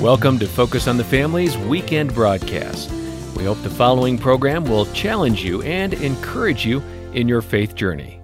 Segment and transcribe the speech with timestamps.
[0.00, 2.90] Welcome to Focus on the Family's weekend broadcast.
[3.36, 6.80] We hope the following program will challenge you and encourage you
[7.12, 8.20] in your faith journey.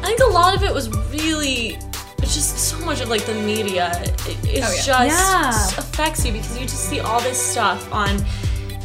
[0.00, 1.76] I think a lot of it was really
[2.18, 5.50] it's just so much of like the media it, it's Oh, just Yeah.
[5.78, 8.24] affects you because you just see all this stuff on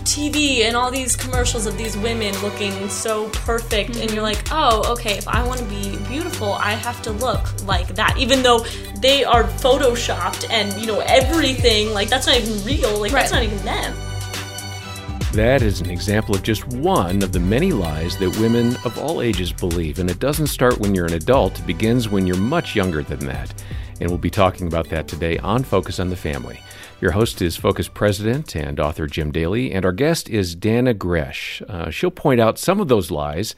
[0.04, 4.40] TV and all these commercials of these women looking so perfect and you're mm-hmm.
[4.40, 8.18] like, "Oh, okay, if I want to be beautiful, I have to look like that."
[8.18, 8.60] Even though
[9.02, 13.44] they are photoshopped and, you know, everything, like that's not even real, like that's not
[13.44, 13.96] even them.
[15.34, 19.22] That is an example of just one of the many lies that women of all
[19.22, 20.00] ages believe.
[20.00, 23.20] And it doesn't start when you're an adult, it begins when you're much younger than
[23.28, 23.54] that.
[24.02, 26.60] And we'll be talking about that today on Focus on the Family.
[27.02, 31.62] Your host is Focus President and author Jim Daly, and our guest is Dannah Gresh.
[31.70, 33.56] Uh, she'll point out some of those lies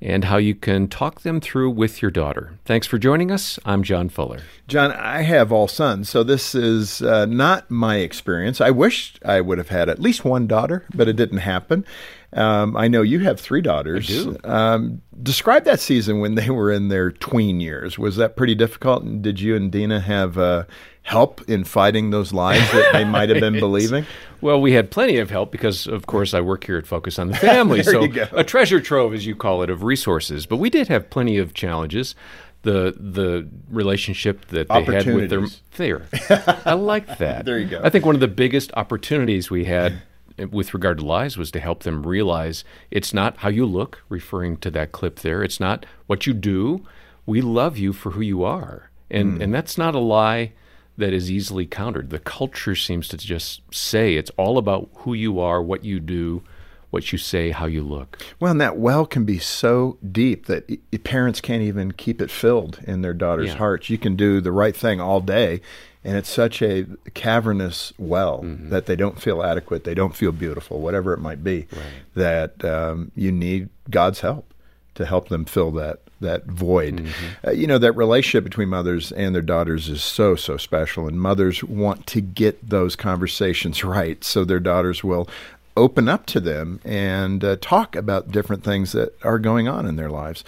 [0.00, 2.58] and how you can talk them through with your daughter.
[2.64, 3.56] Thanks for joining us.
[3.64, 4.40] I'm John Fuller.
[4.66, 8.60] John, I have all sons, so this is uh, not my experience.
[8.60, 11.86] I wish I would have had at least one daughter, but it didn't happen.
[12.32, 14.10] Um, I know you have three daughters.
[14.10, 14.38] I do.
[14.42, 17.96] Um, describe that season when they were in their tween years.
[17.96, 19.04] Was that pretty difficult?
[19.04, 20.64] And did you and Dena have uh,
[21.02, 24.06] help in fighting those lies that they might have been believing?
[24.40, 27.28] Well, we had plenty of help because, of course, I work here at Focus on
[27.28, 27.82] the Family.
[27.92, 30.46] So, a treasure trove, as you call it, of resources.
[30.46, 32.14] But we did have plenty of challenges.
[32.62, 36.02] The the relationship that they had with their there,
[36.64, 37.44] I like that.
[37.44, 37.80] There you go.
[37.82, 40.02] I think one of the biggest opportunities we had
[40.50, 44.56] with regard to lies was to help them realize it's not how you look, referring
[44.58, 45.42] to that clip there.
[45.42, 46.84] It's not what you do.
[47.26, 49.42] We love you for who you are, and Hmm.
[49.42, 50.52] and that's not a lie
[50.98, 52.10] that is easily countered.
[52.10, 56.42] The culture seems to just say it's all about who you are, what you do,
[56.90, 58.18] what you say, how you look.
[58.38, 62.30] Well, and that well can be so deep that i- parents can't even keep it
[62.30, 63.56] filled in their daughters' Yeah.
[63.56, 63.88] hearts.
[63.88, 65.62] You can do the right thing all day,
[66.04, 68.68] and it's such a cavernous well Mm-hmm.
[68.68, 71.66] that they don't feel adequate, they don't feel beautiful, whatever it might be.
[72.14, 74.52] That um, you need God's help
[74.96, 76.96] to help them fill that that void.
[76.96, 77.48] Mm-hmm.
[77.48, 81.20] Uh, you know that relationship between mothers and their daughters is so so special, and
[81.20, 85.28] mothers want to get those conversations right so their daughters will
[85.76, 89.96] open up to them and uh, talk about different things that are going on in
[89.96, 90.44] their lives.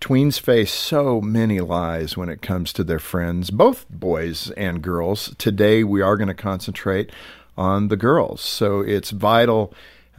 [0.00, 5.34] Tweens face so many lies when it comes to their friends, both boys and girls.
[5.38, 7.10] Today we are going to concentrate
[7.56, 8.40] on the girls.
[8.40, 9.74] So it's vital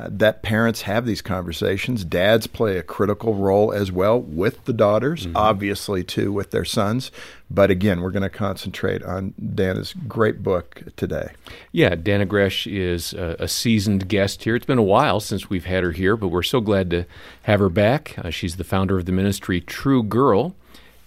[0.08, 2.06] that parents have these conversations.
[2.06, 7.12] Dads play a critical role as well with the daughters, obviously, too, with their sons.
[7.52, 11.32] But again, we're going to concentrate on Dannah's great book today.
[11.72, 14.56] Yeah, Dannah Gresh is a, a seasoned guest here.
[14.56, 17.06] It's been a while since we've had her here, but we're so glad to
[17.44, 18.16] have her back.
[18.18, 20.56] Uh, she's the founder of the ministry True Girl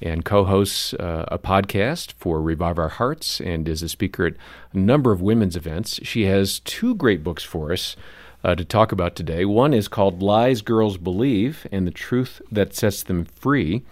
[0.03, 4.35] and co hosts uh, a podcast for Revive Our Hearts and is a speaker at
[4.73, 6.01] a number of women's events.
[6.03, 7.97] She has two great books for us.
[8.45, 9.45] Uh, to talk about today.
[9.45, 13.83] One is called Lies Girls Believe and the Truth That Sets Them Free.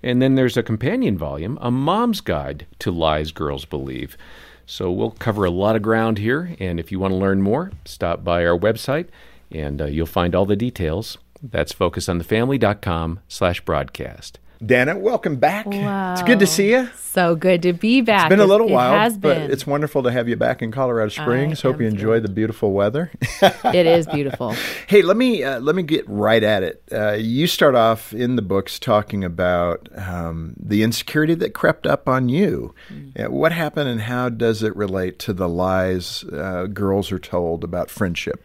[0.00, 4.16] And then there's a companion volume, A Mom's Guide to Lies Girls Believe.
[4.64, 7.72] So we'll cover a lot of ground here, and if you want to learn more,
[7.84, 9.08] stop by our website,
[9.50, 11.18] and uh, you'll find all the details.
[11.42, 14.38] That's focusonthefamily.com slash broadcast.
[14.62, 15.66] Dannah, welcome back.
[15.68, 16.88] It's good to see you.
[16.94, 18.26] So good to be back.
[18.26, 19.50] It's been a little It while, has but been.
[19.50, 21.60] it's wonderful to have you back in Colorado Springs.
[21.60, 22.24] Hope you enjoy thrilled.
[22.24, 23.10] the beautiful weather.
[23.42, 24.52] it is beautiful.
[24.86, 26.82] hey, let me uh, let me get right at it.
[26.90, 32.08] Uh, you start off in the books talking about um, the insecurity that crept up
[32.08, 32.74] on you.
[32.90, 33.26] Mm.
[33.26, 37.62] Uh, what happened, and how does it relate to the lies uh, girls are told
[37.62, 38.42] about friendship?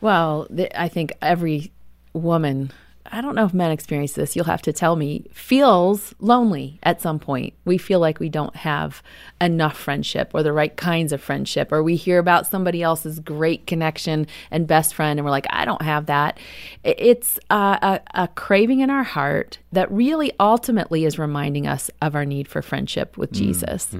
[0.00, 1.72] Well, th- I think every
[2.12, 2.70] woman,
[3.12, 7.02] I don't know if men experience this, you'll have to tell me, feels lonely at
[7.02, 7.52] some point.
[7.64, 9.02] We feel like we don't have
[9.40, 13.66] enough friendship or the right kinds of friendship, or we hear about somebody else's great
[13.66, 16.38] connection and best friend, and we're like, I don't have that.
[16.82, 22.14] It's uh, a, a craving in our heart that really ultimately is reminding us of
[22.14, 23.94] our need for friendship with Jesus.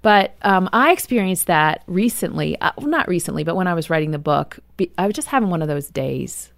[0.00, 2.60] But um, I experienced that recently.
[2.60, 4.58] Uh, well, not recently, but when I was writing the book,
[4.98, 6.51] I was just having one of those days.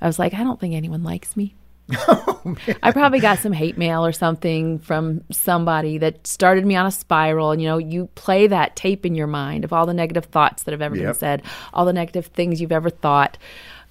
[0.00, 1.54] I was like, I don't think anyone likes me.
[2.82, 6.90] I probably got some hate mail or something from somebody that started me on a
[6.90, 7.52] spiral.
[7.52, 10.64] And, you know, you play that tape in your mind of all the negative thoughts
[10.64, 13.38] that have ever been said, all the negative things you've ever thought.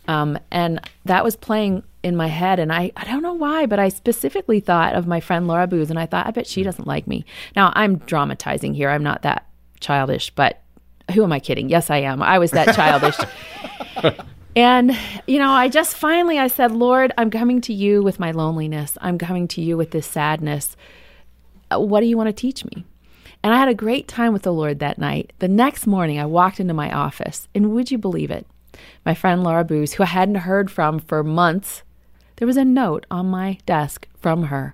[0.08, 2.60] Um, and that was playing in my head.
[2.60, 5.90] And I, I don't know why, but I specifically thought of my friend Laura Booz.
[5.90, 7.26] And I thought, I bet she doesn't like me.
[7.56, 8.90] Now, I'm dramatizing here.
[8.90, 9.48] I'm not that
[9.80, 10.62] childish, but
[11.14, 11.70] who am I kidding?
[11.70, 12.22] Yes, I am.
[12.22, 13.18] I was that childish.
[14.56, 14.98] And
[15.28, 18.98] you know, I just finally I said, "Lord, I'm coming to you with my loneliness.
[19.02, 20.78] I'm coming to you with this sadness.
[21.72, 22.86] Uh, What do you want to teach me?"
[23.44, 25.34] And I had a great time with the Lord that night.
[25.40, 28.48] The next morning, I walked into my office, and would you believe it?
[29.06, 31.84] My friend Laura Booz, who I hadn't heard from for months,
[32.38, 34.74] there was a note on my desk from her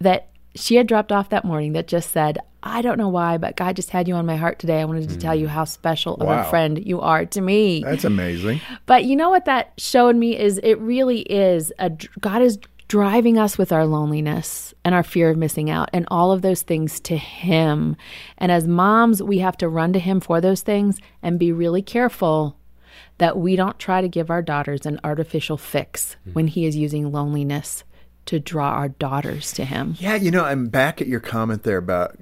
[0.00, 3.56] that she had dropped off that morning that just said, I don't know why, but
[3.56, 4.80] God just had you on my heart today.
[4.80, 5.50] I wanted to tell you mm.
[5.50, 7.82] how special of a friend you are to me.
[7.84, 8.60] That's amazing.
[8.86, 12.58] But you know what that showed me is it really is a God is
[12.88, 16.62] driving us with our loneliness and our fear of missing out and all of those
[16.62, 17.96] things to him.
[18.38, 21.82] And as moms, we have to run to him for those things and be really
[21.82, 22.56] careful
[23.18, 26.34] that we don't try to give our daughters an artificial fix mm.
[26.34, 27.82] when he is using loneliness
[28.26, 29.96] to draw our daughters to him.
[29.98, 32.16] Yeah, you know, I'm back at your comment there about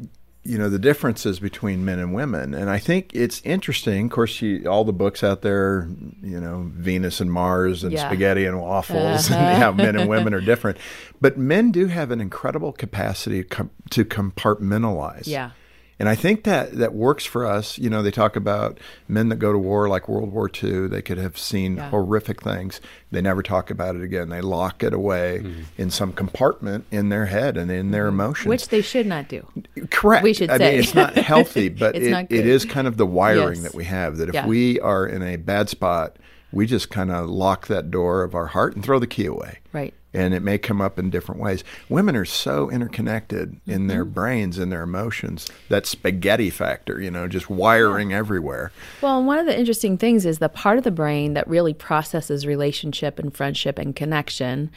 [0.46, 4.06] you know the differences between men and women, and I think it's interesting.
[4.06, 5.88] Of course, you, all the books out there,
[6.22, 8.06] you know, Venus and Mars and Yeah.
[8.06, 9.56] spaghetti and waffles, and uh-huh.
[9.56, 10.76] how men and women are different.
[11.20, 15.26] But men do have an incredible capacity to compartmentalize.
[15.26, 15.50] Yeah.
[15.98, 17.78] And I think that that works for us.
[17.78, 20.88] You know, they talk about men that go to war like World War II.
[20.88, 21.90] They could have seen Yeah.
[21.90, 22.80] horrific things.
[23.12, 24.28] They never talk about it again.
[24.28, 25.44] They lock it away
[25.78, 28.40] in some compartment in their head and in their emotions.
[28.40, 28.48] Mm-hmm.
[28.50, 29.46] Which they should not do.
[29.90, 30.24] Correct.
[30.24, 30.70] we should I say.
[30.72, 32.46] mean, it's not healthy, but It's it, not it good.
[32.46, 33.62] is kind of the wiring Yes.
[33.64, 34.16] that we have.
[34.16, 34.46] That if Yeah.
[34.46, 36.16] we are in a bad spot,
[36.52, 39.58] we just kind of lock that door of our heart and throw the key away
[39.72, 39.94] Right.
[40.14, 41.64] And it may come up in different ways.
[41.88, 43.86] Women are so interconnected in Mm-hmm.
[43.88, 45.48] their brains and their emotions.
[45.68, 48.70] That spaghetti factor, you know, just wiring everywhere.
[49.02, 51.74] Well, and one of the interesting things is the part of the brain that really
[51.74, 54.70] processes relationship and friendship and connection,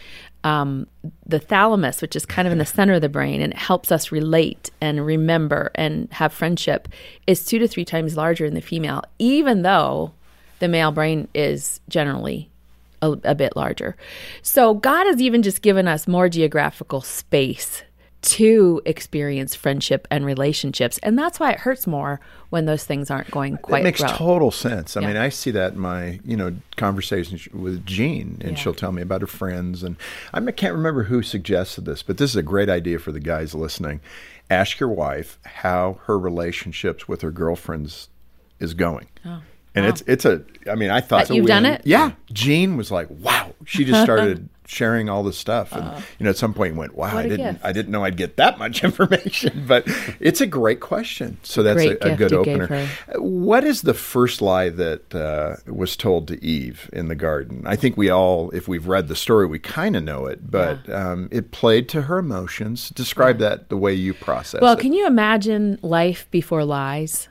[0.43, 0.87] um,
[1.25, 3.91] the thalamus, which is kind of in the center of the brain and it helps
[3.91, 6.87] us relate and remember and have friendship,
[7.27, 10.11] is two to three times larger in the female, even though
[10.59, 12.49] the male brain is generally
[13.01, 13.95] a, a bit larger.
[14.41, 17.83] So God has even just given us more geographical space
[18.19, 20.97] to experience friendship and relationships.
[21.03, 24.49] And that's why it hurts more when those things aren't going quite it makes total
[24.49, 24.97] sense.
[24.97, 25.07] I Yeah.
[25.07, 28.55] mean, I see that in my, you know, conversations with Jean, and Yeah.
[28.57, 29.83] she'll tell me about her friends.
[29.83, 29.97] And
[30.33, 33.53] I can't remember who suggested this, but this is a great idea for the guys
[33.53, 33.99] listening.
[34.49, 38.09] Ask your wife how her relationships with her girlfriends
[38.59, 39.07] is going.
[39.25, 39.41] Oh.
[39.77, 40.43] And it's it's a.
[40.69, 41.81] I mean, I thought That you've done it?
[41.85, 46.29] Yeah, Jean was like, "Wow!" She just started sharing all this stuff, and you know,
[46.29, 47.65] at some point went, "Wow, I didn't, gift.
[47.65, 49.85] I didn't know I'd get that much information." But
[50.19, 51.37] it's a great question.
[51.43, 52.85] So that's a, a good opener.
[53.15, 57.63] What is the first lie that uh, was told to Eve in the garden?
[57.65, 60.89] I think we all, if we've read the story, we kind of know it, but
[60.89, 62.89] um, it played to her emotions.
[62.89, 64.79] Describe that the way you process Well, it.
[64.81, 67.29] can you imagine life before lies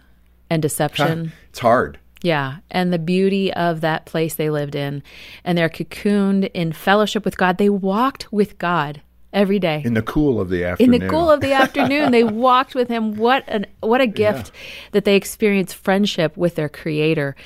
[0.48, 1.32] and deception?
[1.50, 1.98] It's hard.
[2.26, 5.05] Yeah, and the beauty of that place they lived in,
[5.44, 7.56] and they're cocooned in fellowship with God.
[7.56, 9.00] They walked with God
[9.32, 9.81] every day.
[9.84, 10.94] In the cool of the afternoon.
[10.94, 14.50] in the cool of the afternoon they walked with him what an what a gift
[14.90, 17.37] that they experienced friendship with their creator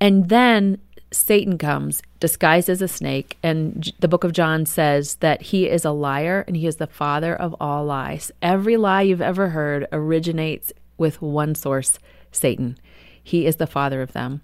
[0.00, 0.78] and then
[1.12, 5.68] satan comes disguised as a snake and J- the book of john says that he
[5.68, 9.50] is a liar and he is the father of all lies every lie you've ever
[9.50, 11.98] heard originates with one source
[12.32, 12.78] satan
[13.26, 14.40] he is the father of them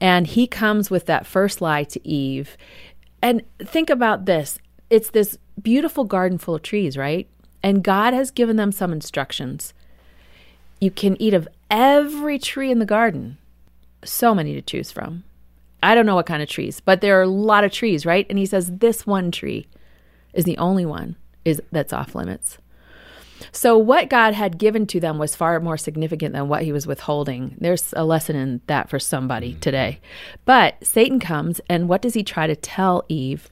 [0.00, 2.56] and he comes with that first lie to eve
[3.22, 4.58] and think about this
[4.90, 7.28] it's this beautiful garden full of trees, right?
[7.62, 9.74] And God has given them some instructions.
[10.80, 13.38] You can eat of every tree in the garden.
[14.04, 15.24] So many to choose from.
[15.82, 18.26] I don't know what kind of trees, but there are a lot of trees, right?
[18.28, 19.66] And he says this one tree
[20.32, 22.58] is the only one is that's off limits.
[23.52, 26.86] So what God had given to them was far more significant than what he was
[26.86, 27.56] withholding.
[27.58, 29.60] There's a lesson in that for somebody mm.
[29.60, 30.00] today.
[30.44, 33.48] But Satan comes and what does he try to tell Eve?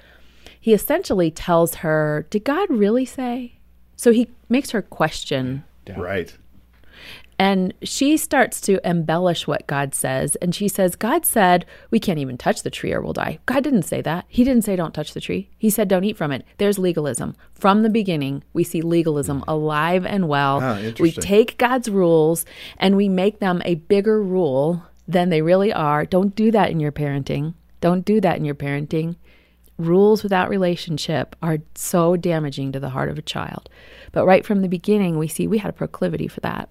[0.60, 3.54] He essentially tells her, "Did God really say?"
[3.94, 5.64] So he makes her question
[5.96, 6.36] Right.
[7.38, 10.36] And she starts to embellish what God says.
[10.36, 13.38] And she says, God said, we can't even touch the tree or we'll die.
[13.44, 14.24] God didn't say that.
[14.28, 15.50] He didn't say, don't touch the tree.
[15.58, 16.46] He said, don't eat from it.
[16.56, 17.36] There's legalism.
[17.52, 20.60] From the beginning, we see legalism alive and well.
[20.62, 22.46] Ah, we take God's rules
[22.78, 26.06] and we make them a bigger rule than they really are.
[26.06, 27.54] Don't do that in your parenting.
[27.82, 29.16] Don't do that in your parenting.
[29.78, 33.68] Rules without relationship are so damaging to the heart of a child.
[34.12, 36.70] But right from the beginning, we see we had a proclivity for that.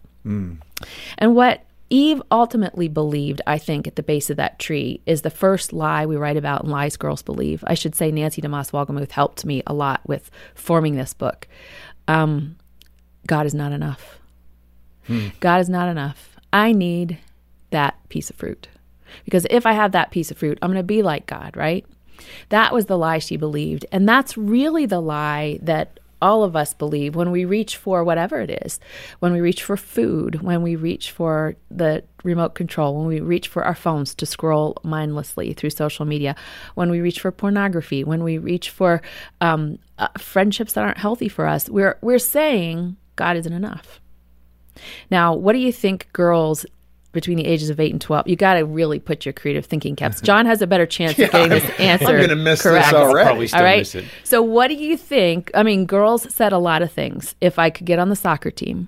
[1.17, 5.29] And what Eve ultimately believed, I think, at the base of that tree is the
[5.29, 7.63] first lie we write about in Lies Girls Believe.
[7.67, 11.47] I should say Nancy DeMoss Wolgemuth helped me a lot with forming this book.
[12.07, 12.57] Um,
[13.27, 14.19] God is not enough.
[15.39, 16.35] God is not enough.
[16.51, 17.19] I need
[17.69, 18.67] that piece of fruit.
[19.23, 21.85] Because if I have that piece of fruit, I'm going to be like God, right?
[22.49, 23.85] That was the lie she believed.
[23.91, 28.41] And that's really the lie that all of us believe when we reach for whatever
[28.41, 28.79] it is,
[29.19, 33.47] when we reach for food, when we reach for the remote control, when we reach
[33.47, 36.35] for our phones to scroll mindlessly through social media,
[36.73, 39.03] when we reach for pornography, when we reach for
[39.39, 44.01] um, uh, friendships that aren't healthy for us, we're we're saying God isn't enough.
[45.11, 46.65] Now, what do you think girls
[47.15, 49.95] between the ages of 8 and 12 you got to really put your creative thinking
[49.95, 50.21] caps.
[50.29, 53.25] John has a better chance Yeah, of getting this answer I'm gonna miss this already.
[53.25, 53.79] Probably still all right?
[53.79, 54.05] miss it.
[54.23, 57.33] so what do you think i mean girls said a lot of things.
[57.41, 58.87] If i could get on the soccer team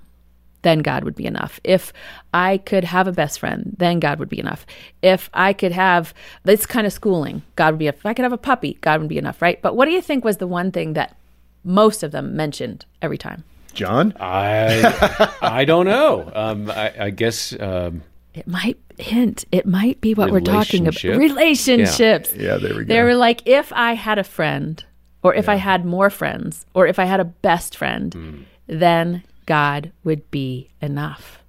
[0.62, 1.58] then god would be enough.
[1.64, 1.92] If
[2.34, 4.64] i could have a best friend then god would be enough.
[5.02, 7.42] If i could have this kind of schooling.
[7.56, 9.60] God would be enough if i could have a puppy god would be enough right?
[9.62, 11.16] But what do you think was the one thing that
[11.64, 13.44] most of them mentioned every time?
[13.74, 14.12] John?
[14.18, 16.32] I I don't know.
[16.34, 18.02] Um, I, I guess um,
[18.38, 19.44] It might hint.
[19.50, 21.02] It might be what we're talking about.
[21.02, 22.32] Relationships.
[22.34, 22.94] Yeah, there we go.
[22.94, 24.82] They were like, if I had a friend,
[25.24, 28.36] or if I had more friends, or if I had a best friend, Hmm.
[28.68, 31.42] then God would be enough.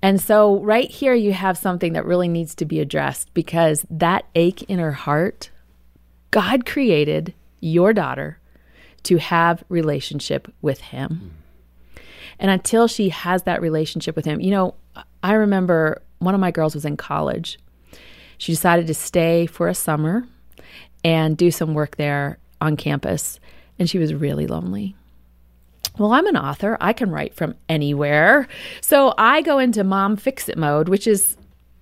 [0.00, 4.24] And so, right here, you have something that really needs to be addressed because that
[4.34, 5.50] ache in her heart,
[6.30, 8.38] God created your daughter
[9.04, 11.32] to have relationship with Him.
[12.38, 14.74] And until she has that relationship with him, you know,
[15.24, 17.58] I remember one of my girls was in college.
[18.36, 20.28] She decided to stay for a summer
[21.02, 23.40] and do some work there on campus,
[23.78, 24.94] and she was really lonely.
[25.98, 26.76] Well, I'm an author.
[26.78, 28.48] I can write from anywhere.
[28.82, 31.38] So I go into mom fix it mode, which is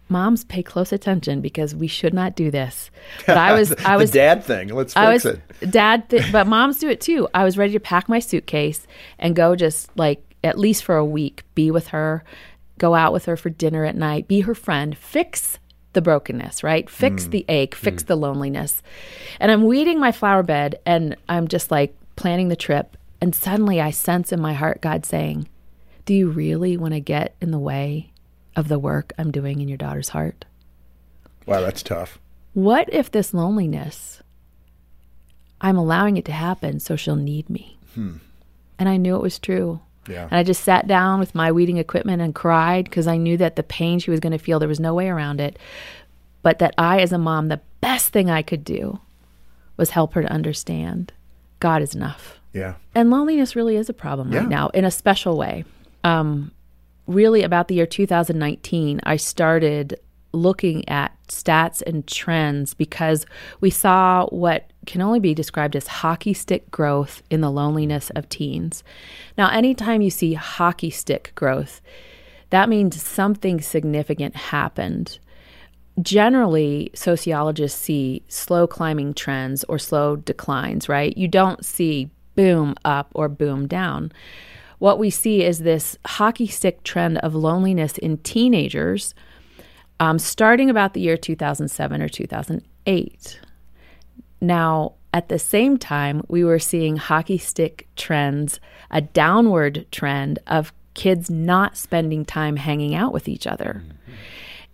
[0.09, 2.93] moms pay close attention because we should not do this.
[3.27, 4.69] But I was I was dad thing.
[4.69, 5.71] Let's fix I was it.
[5.71, 7.27] dad, th- but moms do it too.
[7.35, 8.87] I was ready to pack my suitcase
[9.19, 12.25] and go just like at least for a week, be with her,
[12.79, 15.59] go out with her for dinner at night, be her friend, fix
[15.93, 16.89] the brokenness, right?
[16.89, 17.31] Fix mm.
[17.31, 18.07] the ache, fix mm.
[18.07, 18.83] the loneliness.
[19.41, 22.97] And I'm weeding my flower bed and I'm just like planning the trip.
[23.21, 25.49] And suddenly I sense in my heart God saying,
[26.07, 28.11] Do you really want to get in the way
[28.57, 30.45] of the work I'm doing in your daughter's heart?
[31.47, 32.19] Wow, that's tough.
[32.55, 34.23] What if this loneliness,
[35.61, 37.79] I'm allowing it to happen so she'll need me?
[37.95, 38.17] Hmm.
[38.79, 39.81] And I knew it was true.
[40.09, 40.25] Yeah.
[40.25, 43.57] And I just sat down with my weeding equipment and cried because I knew that
[43.57, 45.59] the pain she was going to feel, there was no way around it.
[46.43, 48.99] But that I, as a mom, the best thing I could do
[49.77, 51.13] was help her to understand
[51.61, 52.41] God is enough.
[52.53, 52.75] Yeah.
[52.95, 54.41] And loneliness really is a problem Yeah.
[54.41, 55.65] right now in a special way.
[56.03, 56.51] Um,
[57.07, 60.01] really, about the year 2019, I started
[60.33, 63.25] looking at stats and trends because
[63.61, 68.29] we saw what can only be described as hockey stick growth in the loneliness of
[68.29, 68.83] teens.
[69.39, 71.81] Now, anytime you see hockey stick growth,
[72.51, 75.19] that means something significant happened
[76.01, 81.17] generally sociologists see slow climbing trends or slow declines, right?
[81.17, 84.13] You don't see boom up or boom down.
[84.79, 89.15] What we see is this hockey stick trend of loneliness in teenagers
[90.01, 93.41] um, starting about the year 2007 or 2008.
[94.43, 98.59] Now, at the same time, we were seeing hockey stick trends,
[98.91, 103.85] a downward trend of kids not spending time hanging out with each other.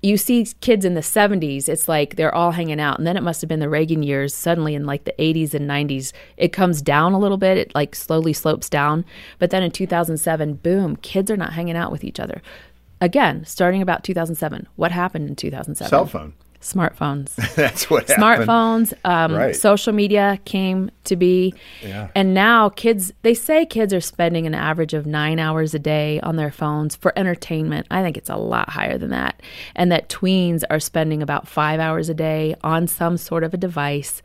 [0.01, 3.23] You see kids in the 70s it's like they're all hanging out and then it
[3.23, 4.33] must have been the reagan years.
[4.33, 7.97] Suddenly in like the 80s and 90s it comes down a little bit it like
[7.97, 9.05] slowly slopes down.
[9.41, 12.43] But then in 2007 boom kids are not hanging out with each other.
[13.01, 16.33] Again starting about 2007 what happened in 2007 Cell phone.
[16.61, 18.49] Smartphones That's what happened.
[18.49, 19.55] smartphones um, Right.
[19.55, 22.09] social media came to be Yeah.
[22.17, 26.19] and now kids they say kids are spending an average of nine hours a day
[26.21, 29.41] on their phones for entertainment i think it's a lot higher than that
[29.77, 33.57] and that tweens are spending about five hours a day on some sort of a
[33.57, 34.21] device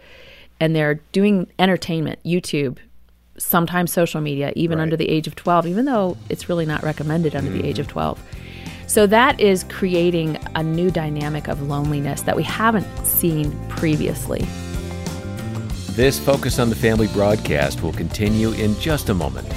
[0.59, 2.77] and they're doing entertainment youtube
[3.37, 4.83] sometimes social media even Right.
[4.83, 7.87] under the age of 12 even though it's really not recommended under the age of
[7.87, 8.19] 12
[8.93, 14.45] so that is creating a new dynamic of loneliness that we haven't seen previously.
[15.95, 19.51] This Focus on the Family broadcast will continue in just a moment.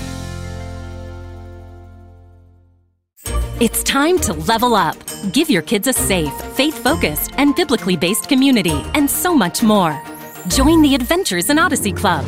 [3.60, 4.96] It's time to level up.
[5.32, 10.00] Give your kids a safe, faith focused, and biblically based community, and so much more.
[10.48, 12.24] Join the Adventures in Odyssey Club.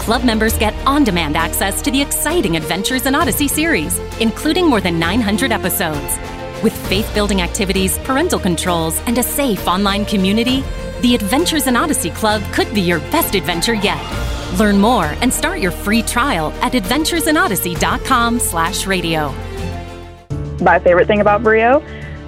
[0.00, 4.82] Club members get on demand access to the exciting Adventures in Odyssey series, including more
[4.82, 6.18] than 900 episodes.
[6.62, 10.62] With faith building activities, parental controls, and a safe online community,
[11.00, 14.00] the Adventures in Odyssey Club could be your best adventure yet.
[14.60, 19.34] Learn more and start your free trial at adventuresinodyssey.com/slash radio.
[20.60, 21.82] my favorite thing about Brio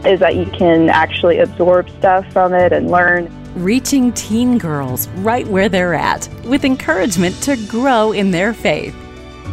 [0.04, 3.30] is that you can actually absorb stuff from it and learn.
[3.54, 8.92] reaching teen girls right where they're at with encouragement to grow in their faith.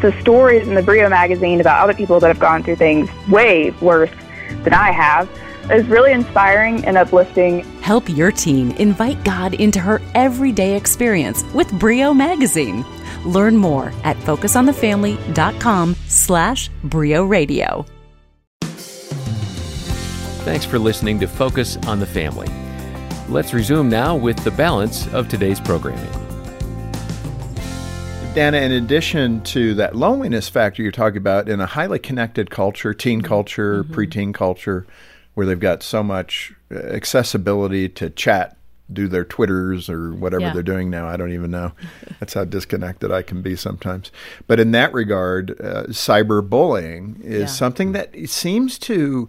[0.01, 3.69] the stories in the Brio magazine about other people that have gone through things way
[3.79, 4.09] worse
[4.63, 5.29] than I have
[5.71, 7.63] is really inspiring and uplifting.
[7.81, 12.85] Help your teen invite God into her everyday experience with Brio Magazine.
[13.25, 17.85] Learn more at focusonthefamily.com slash Brio Radio.
[20.43, 22.47] Thanks for listening to Focus on the Family.
[23.29, 26.20] Let's resume now with the balance of today's programming.
[28.33, 32.93] Dannah, in addition to that loneliness factor you're talking about in a highly connected culture,
[32.93, 33.93] teen culture, mm-hmm.
[33.93, 34.87] preteen culture,
[35.33, 38.55] where they've got so much uh, accessibility to chat,
[38.91, 40.53] do their Twitters or whatever yeah.
[40.53, 41.09] they're doing now.
[41.09, 41.73] I don't even know.
[42.21, 44.13] That's how disconnected I can be sometimes.
[44.47, 47.45] But in that regard, uh, cyberbullying is yeah.
[47.47, 49.27] something that seems to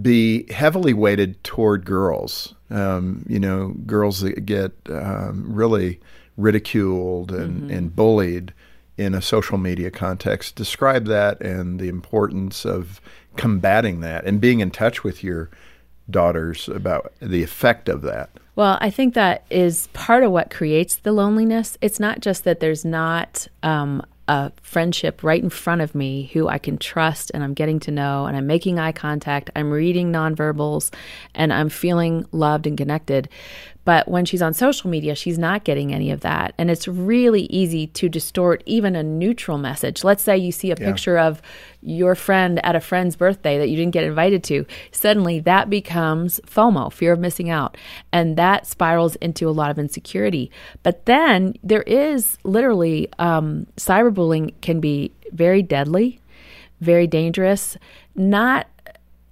[0.00, 2.54] be heavily weighted toward girls.
[2.70, 5.98] Um, you know, girls that get um, really
[6.40, 7.70] ridiculed and, mm-hmm.
[7.70, 8.52] and bullied
[8.96, 10.56] in a social media context.
[10.56, 13.00] Describe that and the importance of
[13.36, 15.50] combating that and being in touch with your
[16.10, 18.30] daughters about the effect of that.
[18.56, 21.78] Well, I think that is part of what creates the loneliness.
[21.80, 26.46] It's not just that there's not um, a friendship right in front of me who
[26.46, 30.12] I can trust and I'm getting to know and I'm making eye contact, I'm reading
[30.12, 30.92] nonverbals,
[31.34, 33.28] and I'm feeling loved and connected.
[33.84, 36.54] But when she's on social media, she's not getting any of that.
[36.58, 40.04] And it's really easy to distort even a neutral message.
[40.04, 40.86] Let's say you see a yeah.
[40.86, 41.40] picture of
[41.82, 44.66] your friend at a friend's birthday that you didn't get invited to.
[44.92, 47.76] Suddenly that becomes FOMO, fear of missing out.
[48.12, 50.50] And that spirals into a lot of insecurity.
[50.82, 56.20] But then there is literally um, cyberbullying can be very deadly,
[56.80, 57.78] very dangerous,
[58.14, 58.66] not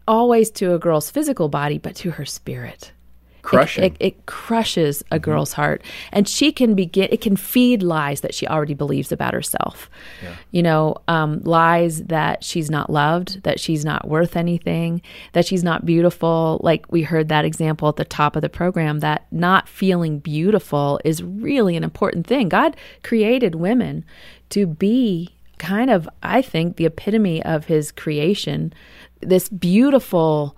[0.07, 2.93] always to a girl's physical body, but to her spirit
[3.43, 3.85] crushing.
[3.85, 5.25] It, it, it crushes a mm-hmm.
[5.25, 7.09] girl's heart, and she can begin.
[7.11, 9.91] It can feed lies that she already believes about herself.
[10.23, 10.37] Yeah.
[10.51, 15.03] You know, um, lies that she's not loved, that she's not worth anything,
[15.33, 16.61] that she's not beautiful.
[16.63, 19.01] Like we heard that example at the top of the program.
[19.01, 22.49] That not feeling beautiful is really an important thing.
[22.49, 24.05] God created women
[24.51, 28.73] to be kind of, I think, the epitome of His creation.
[29.21, 30.57] This beautiful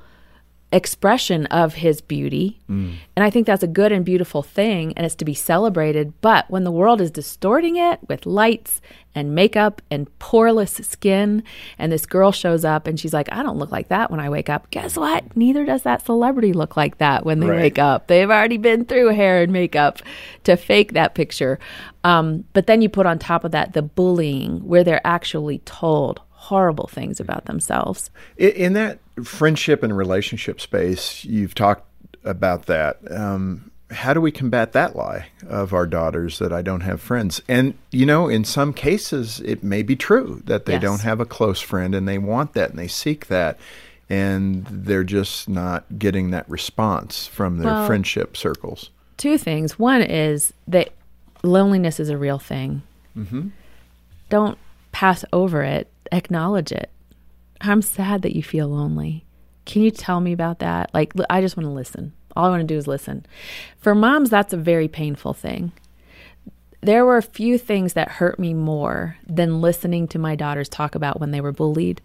[0.73, 2.61] expression of his beauty.
[2.71, 2.95] Mm.
[3.17, 6.13] And I think that's a good and beautiful thing and it's to be celebrated.
[6.21, 8.81] But when the world is distorting it with lights
[9.13, 11.43] and makeup and poreless skin,
[11.79, 14.31] and this girl shows up and she's like, I don't look like that when I
[14.31, 14.71] wake up.
[14.71, 15.37] Guess what?
[15.37, 17.61] Neither does that celebrity look like that when they right.
[17.61, 18.07] wake up.
[18.07, 19.99] They've already been through hair and makeup
[20.45, 21.59] to fake that picture.
[22.05, 26.21] Um, but then you put on top of that the bullying where they're actually told
[26.31, 28.11] horrible things about themselves.
[28.39, 31.87] In that friendship and relationship space, you've talked
[32.25, 32.99] about that.
[33.11, 37.43] Um, how do we combat that lie of our daughters that I don't have friends?
[37.49, 40.83] And, you know, in some cases, it may be true that they yes.
[40.83, 43.59] don't have a close friend and they want that and they seek that.
[44.09, 48.91] And they're just not getting that response from their well, friendship circles.
[49.17, 49.79] Two things.
[49.79, 50.91] One is that
[51.45, 52.83] loneliness is a real thing.
[53.17, 53.49] Mm-hmm.
[54.29, 54.59] Don't
[54.93, 56.91] pass over it acknowledge it.
[57.61, 59.25] I'm sad that you feel lonely.
[59.67, 60.93] Can you tell me about that?
[60.95, 62.13] Like, I just want to listen.
[62.35, 63.27] All I want to do is listen.
[63.79, 65.73] For moms, that's a very painful thing.
[66.81, 70.95] There were a few things that hurt me more than listening to my daughters talk
[70.95, 72.01] about when they were bullied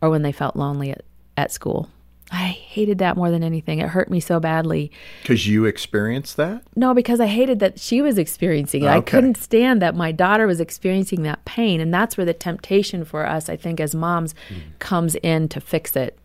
[0.00, 1.02] or when they felt lonely at,
[1.36, 1.88] at school.
[2.32, 3.80] I hated that more than anything.
[3.80, 4.92] It hurt me so badly.
[5.22, 6.62] Because you experienced that?
[6.76, 8.86] No, because I hated that she was experiencing it.
[8.86, 8.96] Okay.
[8.96, 11.80] I couldn't stand that my daughter was experiencing that pain.
[11.80, 14.60] And that's where the temptation for us, I think, as moms, mm.
[14.78, 16.18] comes in to fix it.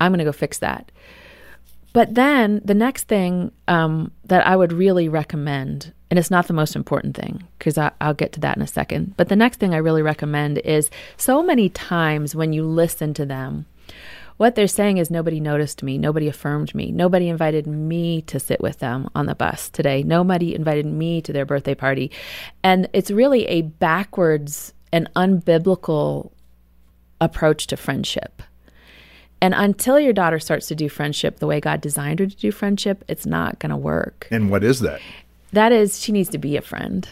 [0.00, 0.92] I'm going to go fix that.
[1.94, 6.52] But then the next thing um, that I would really recommend, and it's not the
[6.52, 9.72] most important thing because I'll get to that in a second, but the next thing
[9.72, 13.66] I really recommend is so many times when you listen to them,
[14.36, 18.60] what they're saying is nobody noticed me, nobody affirmed me, nobody invited me to sit
[18.60, 22.10] with them on the bus today, nobody invited me to their birthday party.
[22.62, 26.32] And it's really a backwards and unbiblical
[27.20, 28.42] approach to friendship.
[29.40, 32.50] And until your daughter starts to do friendship the way God designed her to do
[32.50, 34.26] friendship, it's not going to work.
[34.30, 35.00] And what is that?
[35.52, 37.06] That is, she needs to be a friend.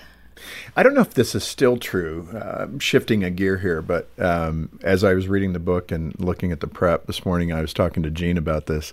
[0.76, 2.28] I don't know if this is still true.
[2.34, 6.52] Uh, shifting a gear here, but um, as I was reading the book and looking
[6.52, 8.92] at the prep this morning, I was talking to Jean about this,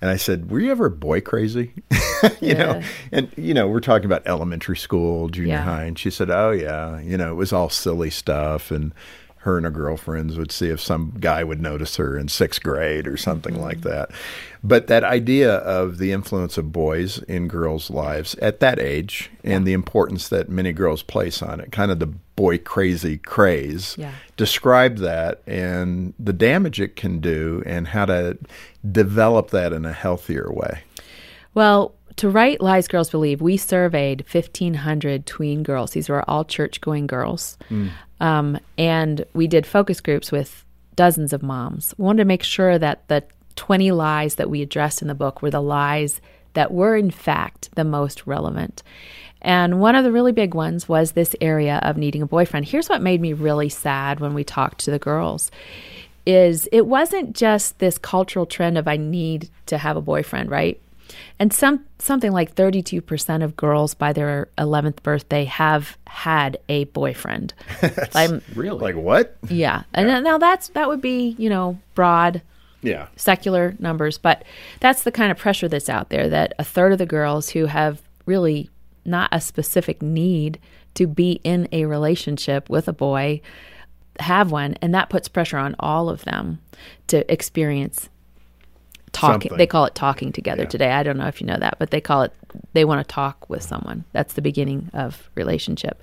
[0.00, 2.54] and I said, "Were you ever boy crazy?" you yeah.
[2.54, 2.82] know,
[3.12, 5.62] and you know, we're talking about elementary school, junior yeah.
[5.62, 8.92] high, and she said, "Oh yeah, you know, it was all silly stuff and."
[9.40, 13.06] Her and her girlfriends would see if some guy would notice her in sixth grade
[13.06, 13.62] or something mm-hmm.
[13.62, 14.10] like that.
[14.62, 19.66] But that idea of the influence of boys in girls' lives at that age and
[19.66, 23.96] the importance that many girls place on it, kind of the boy crazy craze.
[23.98, 24.12] Yeah.
[24.36, 28.36] Describe that and the damage it can do and how to
[28.92, 30.82] develop that in a healthier way.
[31.54, 35.92] Well, to write Lies Girls Believe, we surveyed 1,500 tween girls.
[35.92, 37.56] These were all church going girls.
[38.20, 41.94] Um, and we did focus groups with dozens of moms.
[41.96, 43.24] We wanted to make sure that the
[43.56, 46.20] 20 lies that we addressed in the book were the lies
[46.54, 48.82] that were, in fact, the most relevant.
[49.42, 52.66] And one of the really big ones was this area of needing a boyfriend.
[52.66, 55.50] Here's what made me really sad when we talked to the girls
[56.26, 60.80] is it wasn't just this cultural trend of I need to have a boyfriend, right?
[61.38, 67.54] And some something like 32% of girls by their 11th birthday have had a boyfriend.
[68.14, 68.78] I'm, Really?
[68.80, 69.36] Like what?
[69.48, 69.82] yeah.
[69.94, 72.42] And then- now that's that would be, you know, broad
[72.82, 73.08] Yeah.
[73.16, 74.44] secular numbers, but
[74.80, 77.66] that's the kind of pressure that's out there that a third of the girls who
[77.66, 78.70] have really
[79.04, 80.58] not a specific need
[80.94, 83.40] to be in a relationship with a boy
[84.18, 86.58] have one, and that puts pressure on all of them
[87.06, 88.08] to experience
[89.12, 89.50] talking.
[89.50, 89.58] Something.
[89.58, 90.92] They call it talking together today.
[90.92, 92.32] I don't know if you know that, but they call it
[92.72, 94.04] they want to talk with someone.
[94.12, 96.02] That's the beginning of relationship.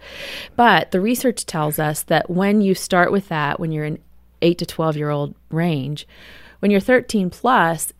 [0.55, 3.99] But the research tells us that when you start with that, when you're in
[4.41, 6.07] 8 to 12 year old range,
[6.59, 7.93] when you're 13 plus,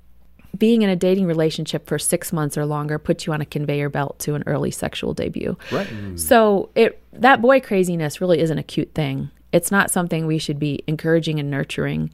[0.58, 3.90] being in a dating relationship for six months or longer puts you on a conveyor
[3.90, 5.58] belt to an early sexual debut.
[5.72, 5.88] Right.
[6.16, 9.30] So it that boy craziness really isn't a cute thing.
[9.52, 12.12] It's not something we should be encouraging and nurturing.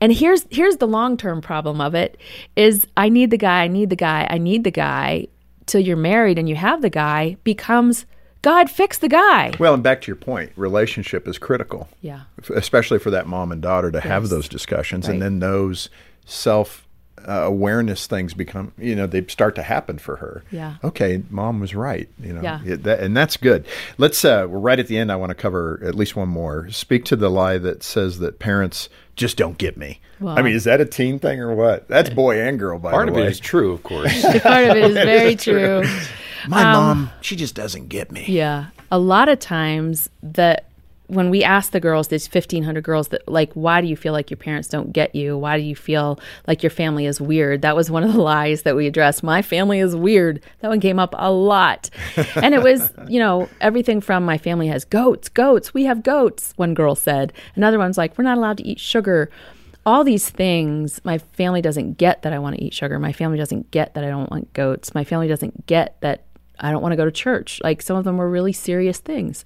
[0.00, 2.18] And here's here's the long-term problem of it
[2.56, 5.26] is I need the guy, I need the guy, I need the guy
[5.66, 8.06] till you're married and you have the guy becomes
[8.42, 9.52] God fix the guy.
[9.58, 11.88] Well, and back to your point, relationship is critical.
[12.00, 12.20] Yeah.
[12.54, 15.12] especially for that mom and daughter to have those discussions Right.
[15.14, 15.90] and then those
[16.24, 16.86] self
[17.28, 20.76] uh, awareness things become you know they start to happen for her Yeah.
[20.82, 22.60] okay mom was right you know Yeah.
[22.64, 23.66] It- that, and that's good
[23.98, 26.70] let's uh we're right at the end i want to cover at least one more
[26.70, 28.88] speak to the lie that says that parents
[29.20, 30.00] just don't get me.
[30.18, 31.86] Well- i mean is that a teen thing or what?
[31.88, 34.22] That's boy and girl by Part the of it is true, of course.
[34.42, 35.84] Part of it is very true.
[36.48, 38.24] my um, mom she just doesn't get me.
[38.26, 38.66] Yeah.
[38.90, 40.69] A lot of times that
[41.10, 44.30] when we ask the girls, these 1500 girls that like why do you feel like
[44.30, 45.36] your parents don't get you?
[45.36, 47.62] Why do you feel like your family is weird?
[47.62, 49.22] That was one of the lies that we addressed.
[49.22, 50.40] My family is weird.
[50.60, 51.90] That one came up a lot.
[52.36, 55.74] and it was, you know, everything from my family has goats, goats.
[55.74, 57.32] We have goats, one girl said.
[57.56, 59.30] Another one's like we're not allowed to eat sugar.
[59.84, 62.98] All these things, my family doesn't get that I want to eat sugar.
[62.98, 64.94] My family doesn't get that I don't want goats.
[64.94, 66.24] My family doesn't get that
[66.60, 67.60] I don't want to go to church.
[67.64, 69.44] Like some of them were really serious things.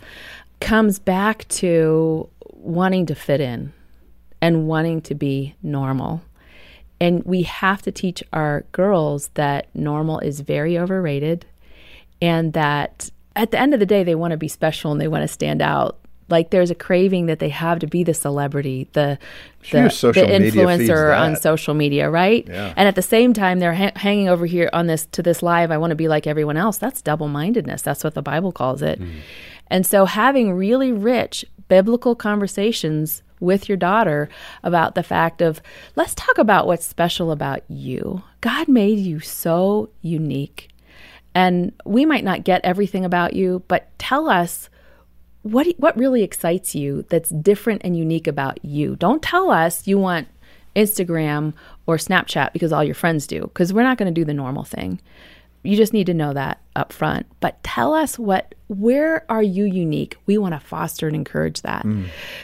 [0.64, 3.72] Comes back to wanting to fit in
[4.40, 6.22] and wanting to be normal.
[7.00, 11.44] And we have to teach our girls that normal is very overrated
[12.22, 15.08] and that at the end of the day, they want to be special and they
[15.08, 15.98] want to stand out.
[16.30, 19.18] Like there's a craving that they have to be the celebrity, the
[19.70, 22.46] the, social the influencer on social media, right?
[22.48, 22.72] Yeah.
[22.76, 25.70] And at the same time, they're ha- hanging over here on this to this live.
[25.70, 26.78] I want to be like everyone else.
[26.78, 27.82] That's double mindedness.
[27.82, 29.00] That's what the Bible calls it.
[29.74, 34.28] And so, having really rich biblical conversations with your daughter
[34.62, 35.60] about the fact of
[35.96, 38.22] let's talk about what's special about you.
[38.40, 40.70] God made you so unique.
[41.34, 44.70] And we might not get everything about you, but tell us
[45.42, 48.94] what what really excites you that's different and unique about you.
[48.94, 50.28] Don't tell us you want
[50.76, 51.52] Instagram
[51.86, 54.62] or Snapchat because all your friends do because we're not going to do the normal
[54.62, 55.00] thing.
[55.64, 57.26] You just need to know that up front.
[57.40, 60.16] But tell us what where are you unique?
[60.26, 61.86] We want to foster and encourage that.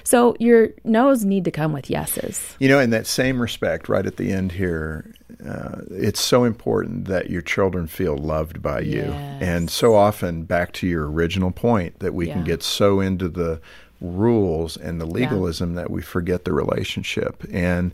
[0.05, 2.57] So your no's need to come with yeses.
[2.59, 5.15] You know, in that same respect, right at the end here,
[5.47, 9.03] uh, it's so important that your children feel loved by you.
[9.03, 9.43] Yes.
[9.43, 13.61] And so often, back to your original point, that we can get so into the
[14.01, 17.45] rules and the legalism that we forget the relationship.
[17.51, 17.93] And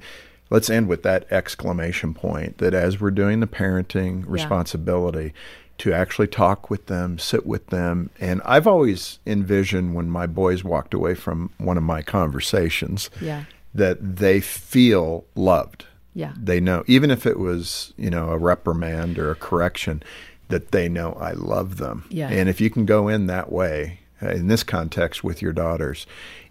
[0.51, 5.33] let's end with that exclamation point that as we're doing the parenting responsibility,
[5.79, 8.09] to actually talk with them, sit with them.
[8.19, 13.45] And I've always envisioned when my boys walked away from one of my conversations Yeah.
[13.75, 15.85] that they feel loved.
[16.15, 16.33] Yeah.
[16.43, 20.03] They know, even if it was, you know, a reprimand or a correction,
[20.49, 22.05] that they know I love them.
[22.09, 22.29] Yeah.
[22.31, 26.07] And if you can go in that way, uh, in this context with your daughters,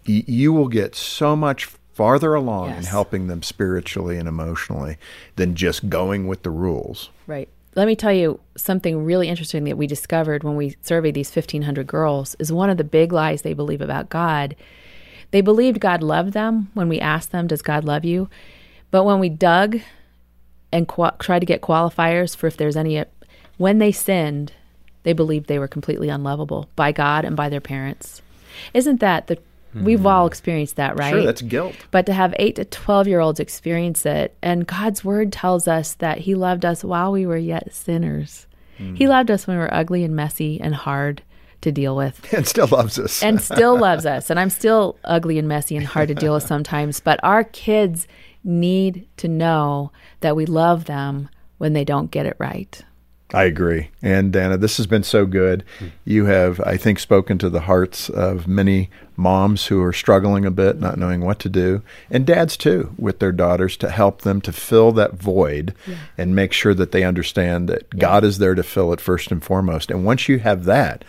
[0.06, 4.98] y- you will get so much farther along in helping them spiritually and emotionally
[5.36, 7.08] than just going with the rules.
[7.26, 7.48] Right.
[7.74, 11.86] Let me tell you something really interesting that we discovered when we surveyed these 1,500
[11.86, 14.54] girls is one of the big lies they believe about God.
[15.30, 18.28] They believed God loved them when we asked them, Does God love you?
[18.90, 19.80] But when we dug
[20.70, 20.86] and
[21.18, 23.02] tried to get qualifiers for if there's any,
[23.56, 24.52] when they sinned,
[25.04, 28.20] they believed they were completely unlovable by God and by their parents.
[28.74, 29.38] Isn't that the
[29.84, 30.06] We've hmm.
[30.06, 31.10] all experienced that, right?
[31.10, 31.74] Sure, that's guilt.
[31.90, 35.94] But to have 8 to 12 year olds experience it, and God's word tells us
[35.94, 38.46] that He loved us while we were yet sinners.
[38.76, 39.10] He hmm.
[39.10, 41.22] loved us when we were ugly and messy and hard
[41.62, 43.22] to deal with And still loves us.
[43.22, 44.30] and still loves us.
[44.30, 48.06] And I'm still ugly and messy and hard to deal with sometimes, but our kids
[48.44, 52.84] need to know that we love them when they don't get it right.
[53.34, 53.90] I agree.
[54.02, 55.64] And Dannah, this has been so good.
[56.04, 60.50] You have, I think, spoken to the hearts of many moms who are struggling a
[60.50, 64.40] bit, not knowing what to do, and dads too, with their daughters to help them
[64.42, 65.74] to fill that void
[66.16, 69.42] and make sure that they understand that God is there to fill it first and
[69.42, 69.90] foremost.
[69.90, 71.04] And once you have that,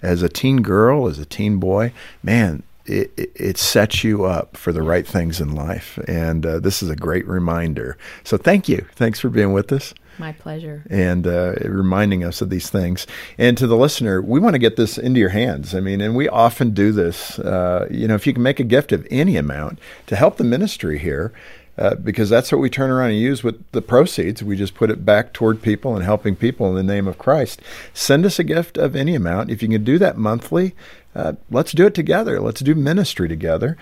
[0.00, 1.92] as a teen girl, as a teen boy,
[2.22, 5.98] man, it, it, it sets you up for the right things in life.
[6.08, 7.98] And uh, this is a great reminder.
[8.24, 8.86] So thank you.
[8.94, 10.84] Thanks for being with us My pleasure.
[10.88, 13.06] and uh, reminding us of these things.
[13.38, 15.74] And to the listener, we want to get this into your hands.
[15.74, 17.38] I mean, and we often do this.
[17.38, 20.44] Uh, you know, if you can make a gift of any amount to help the
[20.44, 21.32] ministry here,
[21.78, 24.42] uh, because that's what we turn around and use with the proceeds.
[24.42, 27.62] We just put it back toward people and helping people in the name of Christ.
[27.94, 29.50] Send us a gift of any amount.
[29.50, 30.74] If you can do that monthly,
[31.14, 32.38] uh, let's do it together.
[32.38, 33.78] Let's do ministry together.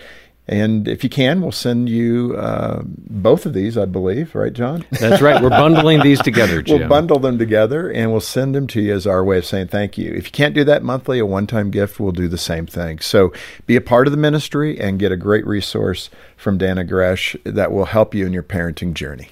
[0.48, 4.84] And if you can, we'll send you uh, both of these, I believe, right, John?
[4.92, 5.42] That's right.
[5.42, 6.80] We're bundling these together, Jim.
[6.80, 9.68] We'll bundle them together and we'll send them to you as our way of saying
[9.68, 10.10] thank you.
[10.12, 12.98] If you can't do that monthly, a one time gift we'll do the same thing.
[13.00, 13.32] So
[13.66, 17.70] be a part of the ministry and get a great resource from Dannah Gresh that
[17.70, 19.28] will help you in your parenting journey.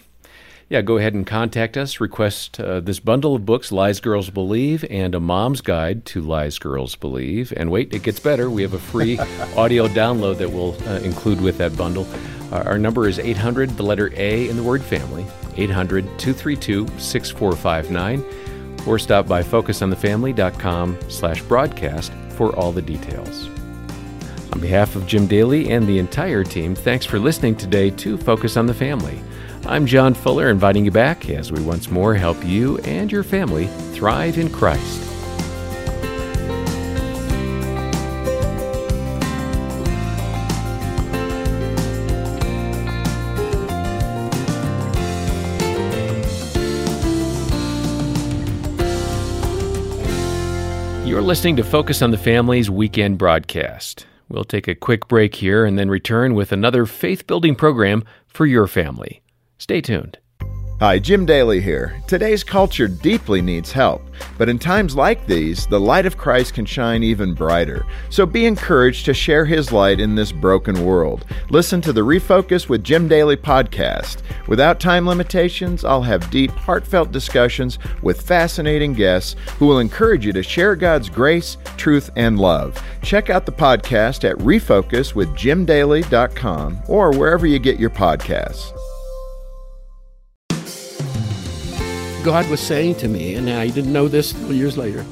[0.69, 2.01] Yeah, go ahead and contact us.
[2.01, 6.59] Request uh, this bundle of books, Lies Girls Believe, and a mom's guide to Lies
[6.59, 7.53] Girls Believe.
[7.57, 8.51] And wait, it gets better.
[8.51, 9.17] We have a free
[9.57, 12.05] audio download that we'll uh, include with that bundle.
[12.51, 15.25] Uh, our number is 800, the letter A in the word family,
[15.57, 23.49] 800 232 6459, or stop by focusonthefamily.com slash broadcast for all the details.
[24.53, 28.57] On behalf of Jim Daly and the entire team, thanks for listening today to Focus
[28.57, 29.21] on the Family.
[29.69, 33.67] I'm John Fuller, inviting you back as we once more help you and your family
[33.95, 35.03] thrive in Christ.
[51.05, 54.07] You're listening to Focus on the Family's weekend broadcast.
[54.29, 58.47] We'll take a quick break here and then return with another faith building program for
[58.47, 59.23] your family.
[59.59, 60.19] Stay tuned.
[60.79, 62.03] Hi, Jim Daly here.
[62.07, 64.03] Today's culture deeply needs help,
[64.37, 67.87] but in times like these, the light of Christ can shine even brighter.
[68.11, 71.25] So be encouraged to share his light in this broken world.
[71.49, 74.19] Listen to the Refocus with Jim Daly podcast.
[74.49, 80.33] Without time limitations, I'll have deep, heartfelt discussions with fascinating guests who will encourage you
[80.35, 82.79] to share God's grace, truth, and love.
[83.03, 88.79] Check out the podcast at refocuswithjimdaly.com or wherever you get your podcasts.
[92.27, 95.05] God was saying to me, and I didn't know this years later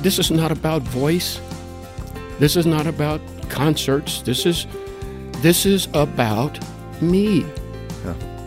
[0.00, 1.38] this is not about voice.
[2.38, 4.22] This is not about concerts.
[4.22, 4.66] This is
[5.42, 6.58] this is about
[7.02, 7.44] me.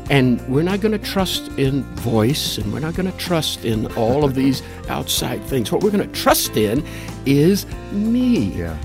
[0.10, 3.86] And we're not going to trust in voice and we're not going to trust in
[3.94, 5.72] all of these outside things.
[5.72, 6.84] What we're going to trust in
[7.28, 8.46] is me.
[8.58, 8.76] Yeah.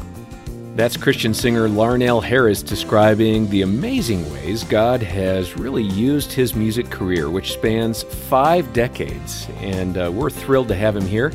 [0.75, 6.89] That's Christian singer Larnelle Harris describing the amazing ways God has really used his music
[6.89, 9.47] career, which spans five decades.
[9.61, 11.31] And uh, we're thrilled to have him here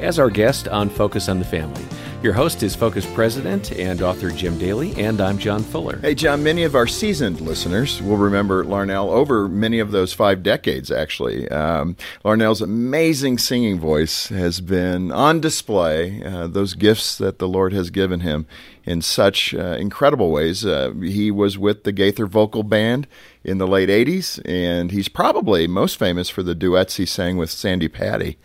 [0.00, 1.82] as our guest on Focus on the Family.
[2.22, 5.98] Your host is Focus President and author Jim Daly, and I'm John Fuller.
[5.98, 10.40] Hey, John, many of our seasoned listeners will remember Larnelle over many of those five
[10.40, 11.48] decades, actually.
[11.48, 17.72] Um, Larnelle's amazing singing voice has been on display, uh, those gifts that the Lord
[17.72, 18.46] has given him
[18.84, 20.64] in such uh, incredible ways.
[20.64, 23.08] Uh, he was with the Gaither Vocal Band
[23.42, 27.50] in the late 80s, and he's probably most famous for the duets he sang with
[27.50, 28.38] Sandi Patty.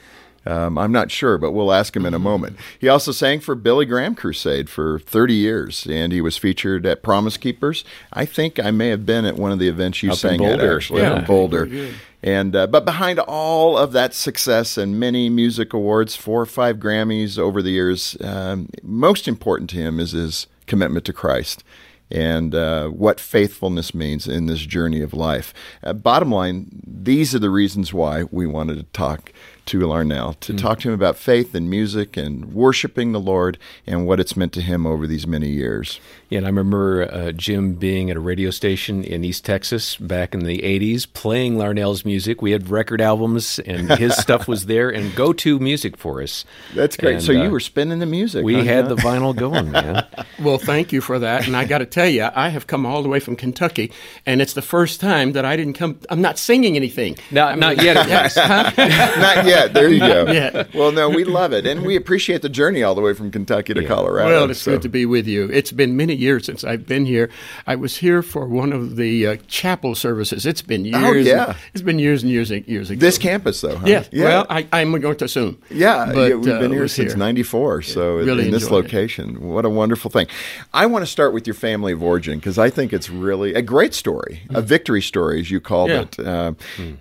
[0.47, 2.57] Um, I'm not sure, but we'll ask him in a moment.
[2.79, 7.03] He also sang for Billy Graham Crusade for 30 years, and he was featured at
[7.03, 7.83] Promise Keepers.
[8.13, 10.45] I think I may have been at one of the events you Up in sang
[10.45, 11.19] at, Boulder, actually, yeah.
[11.19, 11.91] in Boulder.
[12.23, 16.77] And uh, but behind all of that success and many music awards, four or five
[16.77, 21.63] Grammys over the years, um, most important to him is his commitment to Christ
[22.09, 25.53] and uh, what faithfulness means in this journey of life.
[25.83, 29.33] Uh, bottom line, these are the reasons why we wanted to talk
[29.67, 34.07] to Larnelle to talk to him about faith and music and worshiping the Lord and
[34.07, 35.99] what it's meant to him over these many years.
[36.29, 40.33] Yeah, and I remember uh, Jim being at a radio station in East Texas back
[40.33, 42.41] in the 80s playing Larnelle's music.
[42.41, 46.43] We had record albums, and his stuff was there and go to music for us.
[46.75, 47.15] That's great.
[47.15, 48.43] And, so uh, you were spinning the music.
[48.43, 48.95] We huh, had John?
[48.95, 50.05] the vinyl going, man.
[50.39, 51.47] Well, thank you for that.
[51.47, 53.91] And I got to tell you, I have come all the way from Kentucky,
[54.23, 55.99] and it's the first time that I didn't come.
[56.09, 57.17] I'm not singing anything.
[57.31, 57.97] No, not yet.
[57.97, 58.37] At least.
[59.17, 59.56] Not yet.
[59.67, 60.25] There you go.
[60.37, 60.65] Yeah.
[60.75, 63.73] Well, no, we love it, and we appreciate the journey all the way from Kentucky
[63.73, 64.29] to Colorado.
[64.29, 65.45] Well, it's so- good to be with you.
[65.51, 67.29] It's been many years since I've been here.
[67.65, 70.45] I was here for one of the uh, chapel services.
[70.45, 70.97] It's been years.
[71.03, 71.47] Oh, yeah.
[71.49, 72.99] and- it's been years and years and years ago.
[72.99, 73.77] This campus, though.
[73.77, 73.85] Huh?
[73.87, 74.03] yeah.
[74.11, 74.23] Yeah.
[74.25, 75.61] Well, I, I'm going to assume.
[75.69, 77.81] Yeah, But, yeah, we've uh, been here since '94.
[77.83, 78.87] So in- Really in this enjoyed it.
[78.87, 80.27] location, what a wonderful thing!
[80.73, 83.61] I want to start with your family of origin because I think it's really a
[83.61, 86.01] great story, a victory story, as you called Yeah.
[86.01, 86.19] it.
[86.19, 86.53] Uh,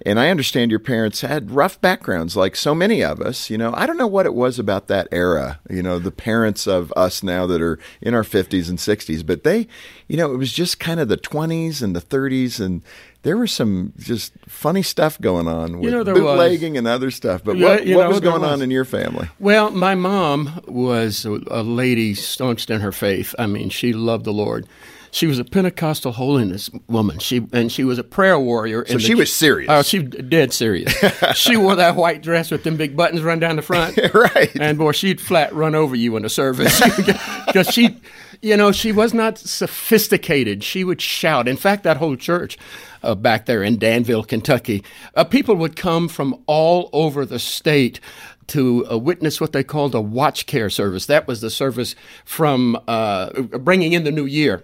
[0.06, 3.50] And I understand your parents had rough backgrounds, like so many of us.
[3.50, 5.58] You know, I don't know what it was about that era.
[5.68, 9.42] You know, the parents of us now that are in our 50s and 60s, but
[9.42, 9.66] they,
[10.06, 12.82] you know, it was just kind of the 20s and the 30s and.
[13.22, 16.22] There was some just funny stuff going on with know, there was.
[16.22, 17.42] bootlegging and other stuff.
[17.42, 19.28] But Yeah, what, what know, was going on in your family?
[19.40, 23.34] Well, my mom was a, a lady staunched in her faith.
[23.36, 24.68] I mean, she loved the Lord.
[25.16, 27.20] She was a Pentecostal holiness woman.
[27.20, 28.84] She and she was a prayer warrior.
[28.84, 29.70] So she was serious.
[29.70, 30.94] Oh, she dead serious.
[31.34, 33.98] she wore that white dress with them big buttons run down the front.
[34.14, 34.54] Right.
[34.60, 36.80] And boy, she'd flat run over you in the service
[37.46, 37.98] because she,
[38.42, 40.62] you know, she was not sophisticated.
[40.62, 41.48] She would shout.
[41.48, 42.58] In fact, that whole church
[43.02, 48.00] uh, back there in Danville, Kentucky, uh, people would come from all over the state
[48.48, 51.06] to uh, witness what they called a watch care service.
[51.06, 54.62] That was the service from uh, bringing in the new year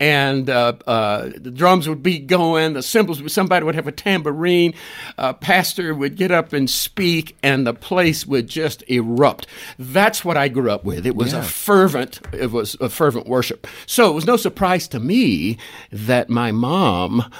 [0.00, 4.74] and uh, uh, the drums would be going, the cymbals, somebody would have a tambourine,
[5.16, 9.46] uh, pastor would get up and speak, and the place would just erupt.
[9.78, 11.06] That's what I grew up with.
[11.06, 13.66] It was a fervent, it was a fervent worship.
[13.86, 15.58] So it was no surprise to me
[15.90, 17.30] that my mom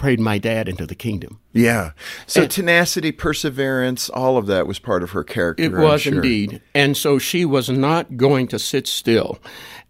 [0.00, 1.38] prayed my dad into the kingdom.
[1.52, 1.90] Yeah.
[2.26, 5.62] So tenacity, perseverance, all of that was part of her character.
[5.62, 6.14] It was sure.
[6.14, 6.62] indeed.
[6.74, 9.38] And so she was not going to sit still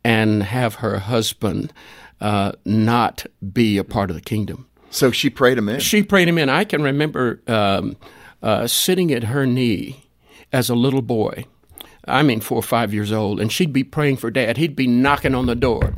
[0.04, 1.72] and have her husband
[2.20, 4.66] uh, not be a part of the kingdom.
[4.90, 5.80] So she prayed him in.
[5.80, 6.48] She prayed him in.
[6.48, 7.96] I can remember um,
[8.42, 10.04] uh, sitting at her knee
[10.52, 11.44] as a little boy.
[12.08, 14.56] I mean, four or five years old, and she'd be praying for dad.
[14.56, 15.94] He'd be knocking on the door,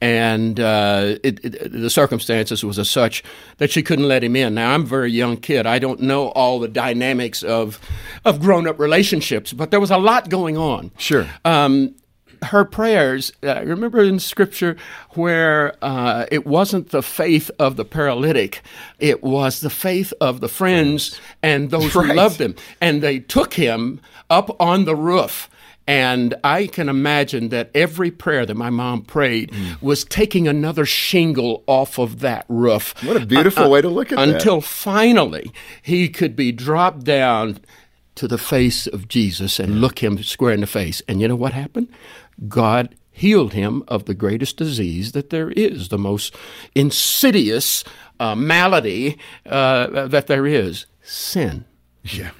[0.00, 3.24] and uh, it, it, the circumstances was as such
[3.56, 4.54] that she couldn't let him in.
[4.54, 5.66] Now, I'm a very young kid.
[5.66, 7.80] I don't know all the dynamics of
[8.24, 10.92] of grown up relationships, but there was a lot going on.
[10.98, 11.26] Sure.
[11.44, 11.94] Um,
[12.44, 14.76] her prayers, uh, remember in scripture
[15.10, 18.62] where uh, it wasn't the faith of the paralytic,
[18.98, 22.54] it was the faith of the friends and those who loved him.
[22.80, 25.48] And they took him up on the roof.
[25.88, 29.80] And I can imagine that every prayer that my mom prayed Mm.
[29.80, 32.92] was taking another shingle off of that roof.
[33.04, 34.28] What a beautiful way to look at that.
[34.28, 37.60] Until finally he could be dropped down
[38.16, 41.02] to the face of Jesus and look him square in the face.
[41.06, 41.86] And you know what happened?
[42.48, 46.34] God healed him of the greatest disease that there is, the most
[46.74, 47.82] insidious
[48.20, 51.64] uh, malady uh, that there is sin.
[52.04, 52.30] Yeah.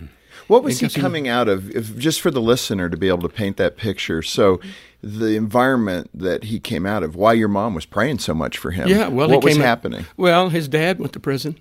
[0.49, 1.75] What was he Because he- coming out of?
[1.75, 4.23] If, just for the listener to be able to paint that picture.
[4.23, 4.61] So,
[5.03, 8.71] the environment that he came out of, why your mom was praying so much for
[8.71, 8.89] him.
[8.89, 10.05] Yeah, well, what was came happening?
[10.17, 11.59] Well, his dad went to prison.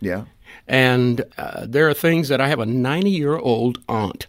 [0.00, 0.24] Yeah.
[0.66, 4.26] And uh, there are things that I have a 90 year old aunt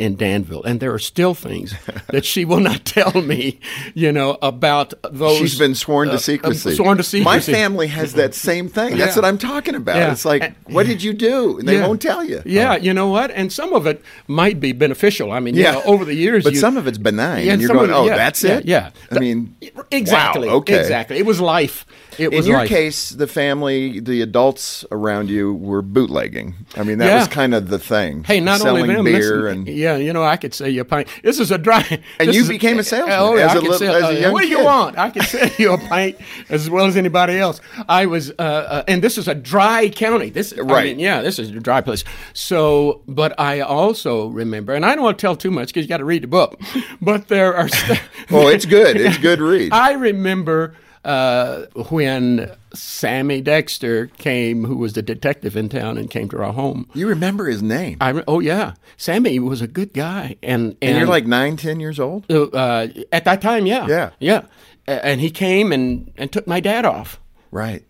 [0.00, 1.74] in Danville, and there are still things
[2.08, 3.60] that she will not tell me,
[3.94, 5.38] you know, about those.
[5.38, 6.74] She's been sworn uh, to secrecy.
[6.74, 7.24] sworn to secrecy.
[7.24, 8.96] My family has that same thing.
[8.96, 9.22] That's Yeah.
[9.22, 9.96] what I'm talking about.
[9.96, 10.12] Yeah.
[10.12, 11.58] It's like, what did you do?
[11.58, 11.86] And they Yeah.
[11.86, 12.42] won't tell you.
[12.44, 13.30] Yeah, you know what?
[13.30, 15.30] And some of it might be beneficial.
[15.32, 15.76] I mean, Yeah.
[15.76, 17.46] you know, over the years, But you- some of it's benign.
[17.46, 18.64] Yeah, and you're going, it- oh, that's it?
[18.64, 19.54] Yeah, I mean,
[19.90, 20.48] exactly.
[20.48, 20.80] wow, okay.
[20.80, 21.18] Exactly.
[21.18, 21.84] It was life.
[22.20, 22.68] It In your life.
[22.68, 26.54] case, the family, the adults around you were bootlegging.
[26.76, 27.18] I mean, that Yeah.
[27.20, 28.24] was kind of the thing.
[28.24, 29.04] Hey, not Selling only them.
[29.04, 31.08] beer listen, and yeah, you know, I could sell you a pint.
[31.22, 31.84] This is a dry.
[32.20, 34.06] And you became a salesman Oh, yeah, as I a could little- sell, as a
[34.08, 34.98] uh, young What do you want?
[34.98, 36.16] I can sell you a pint
[36.50, 37.60] as well as anybody else.
[37.88, 40.28] I was, uh, uh, and this is a dry county.
[40.30, 40.84] This, I Right.
[40.84, 42.04] mean, yeah, this is a dry place.
[42.34, 45.88] So, but I also remember, and I don't want to tell too much because you
[45.88, 46.60] got to read the book.
[47.00, 47.68] But there are.
[47.80, 48.96] St- Oh, it's good.
[48.96, 49.72] It's good read.
[49.72, 50.74] I remember
[51.04, 56.52] uh, when Sammy Dexter came, who was the detective in town, and came to our
[56.52, 56.88] home.
[56.94, 57.96] you remember his name.
[58.00, 61.98] I oh yeah, Sammy was a good guy, and and you're like nine, ten years
[61.98, 62.26] old?
[62.30, 64.10] uh, at that time, yeah, Yeah.
[64.18, 64.42] yeah,
[64.86, 67.18] and he came and and took my dad off,
[67.50, 67.82] Right.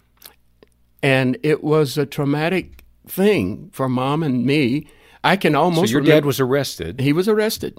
[1.02, 4.86] and it was a traumatic thing for mom and me.
[5.22, 5.88] I can almost.
[5.88, 7.00] So your remember- dad was arrested.
[7.00, 7.76] He was arrested,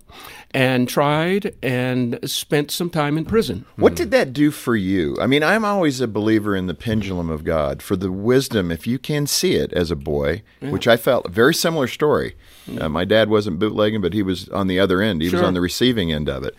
[0.51, 3.65] and tried, and spent some time in prison.
[3.77, 5.17] What did that do for you?
[5.19, 8.85] I mean, I'm always a believer in the pendulum of God for the wisdom, if
[8.85, 12.35] you can see it as a boy, which I felt a very similar story.
[12.79, 15.21] Uh, my dad wasn't bootlegging, but he was on the other end.
[15.21, 16.55] He was on the receiving end of it.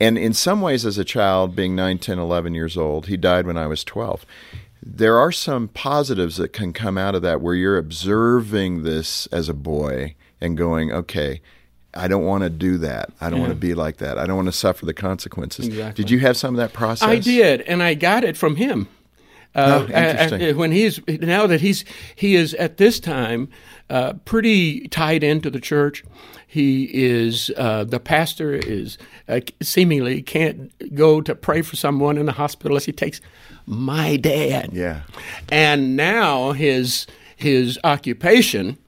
[0.00, 3.46] And in some ways, as a child, being 9, 10, 11 years old, he died
[3.46, 4.24] when I was 12.
[4.82, 9.48] There are some positives that can come out of that where you're observing this as
[9.48, 11.40] a boy and going, okay,
[11.94, 13.10] I don't want to do that.
[13.20, 14.18] I don't want to be like that.
[14.18, 15.66] I don't want to suffer the consequences.
[15.66, 16.04] Exactly.
[16.04, 17.08] Did you have some of that process?
[17.08, 18.88] I did, and I got it from him.
[19.54, 20.56] Uh, Oh, interesting.
[20.58, 23.48] when he's now that he's he is at this time
[23.88, 26.04] uh, pretty tied into the church.
[26.46, 32.26] He is uh, the pastor is uh, seemingly can't go to pray for someone in
[32.26, 33.20] the hospital unless he takes
[33.68, 34.70] my dad.
[34.72, 35.02] Yeah.
[35.50, 37.06] and now his
[37.36, 38.78] his occupation.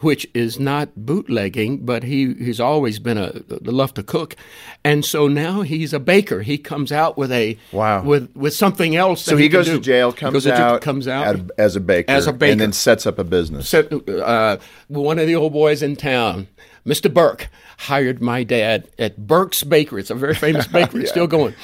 [0.00, 4.34] Which is not bootlegging, but he, he's always been a, a love to cook,
[4.82, 6.40] and so now he's a baker.
[6.40, 8.02] He comes out with a Wow.
[8.02, 9.22] with with something else.
[9.22, 9.74] So that he can goes do.
[9.74, 12.32] to jail, comes goes to jail, out, comes out at- as a baker, As a
[12.32, 12.52] baker.
[12.52, 13.68] and then sets up a business.
[13.68, 14.56] Said, uh,
[14.88, 16.48] one of the old boys in town,
[16.86, 17.12] Mr.
[17.12, 20.00] Burke, hired my dad at Burke's Bakery.
[20.00, 21.54] It's a very famous bakery, it's still going.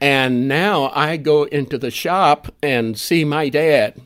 [0.00, 4.00] And now I go into the shop and see my dad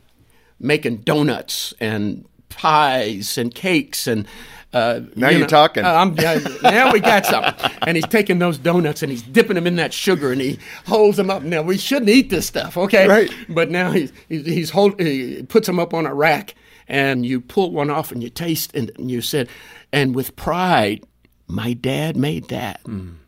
[0.59, 4.27] making donuts and pies and cakes and.
[4.73, 5.83] Uh, Now you you're talking.
[5.83, 7.71] uh, yeah, now we got something.
[7.81, 11.17] And he's taking those donuts and he's dipping them in that sugar and he holds
[11.17, 11.43] them up.
[11.43, 13.05] Now we shouldn't eat this stuff, okay?
[13.05, 13.29] Right.
[13.49, 16.55] But now he's he's, he's hold, he puts them up on a rack
[16.87, 19.49] and you pull one off and you taste and, and you said,
[19.91, 21.03] and with pride,
[21.47, 22.81] my dad made that.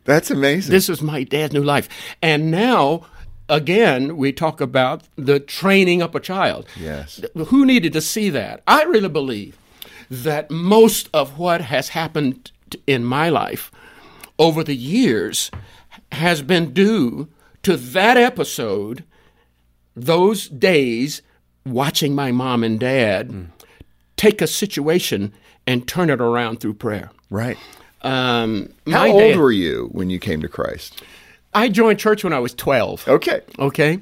[0.04, 0.70] That's amazing.
[0.70, 1.88] This is my dad's new life.
[2.22, 3.06] And now,
[3.48, 6.66] again, we talk about the training up a child.
[6.78, 7.20] Yes.
[7.34, 8.62] Who needed to see that?
[8.66, 9.58] I really believe
[10.10, 12.50] that most of what has happened
[12.86, 13.70] in my life
[14.38, 15.50] over the years
[16.12, 17.28] has been due
[17.62, 19.04] to that episode,
[19.94, 21.22] those days
[21.66, 23.48] watching my mom and dad
[24.16, 25.32] take a situation
[25.66, 27.10] and turn it around through prayer.
[27.30, 27.56] right.
[28.02, 31.02] Um, How my old dad- were you when you came to Christ?
[31.54, 33.06] I joined church when I was 12.
[33.08, 33.40] Okay.
[33.58, 34.00] Okay.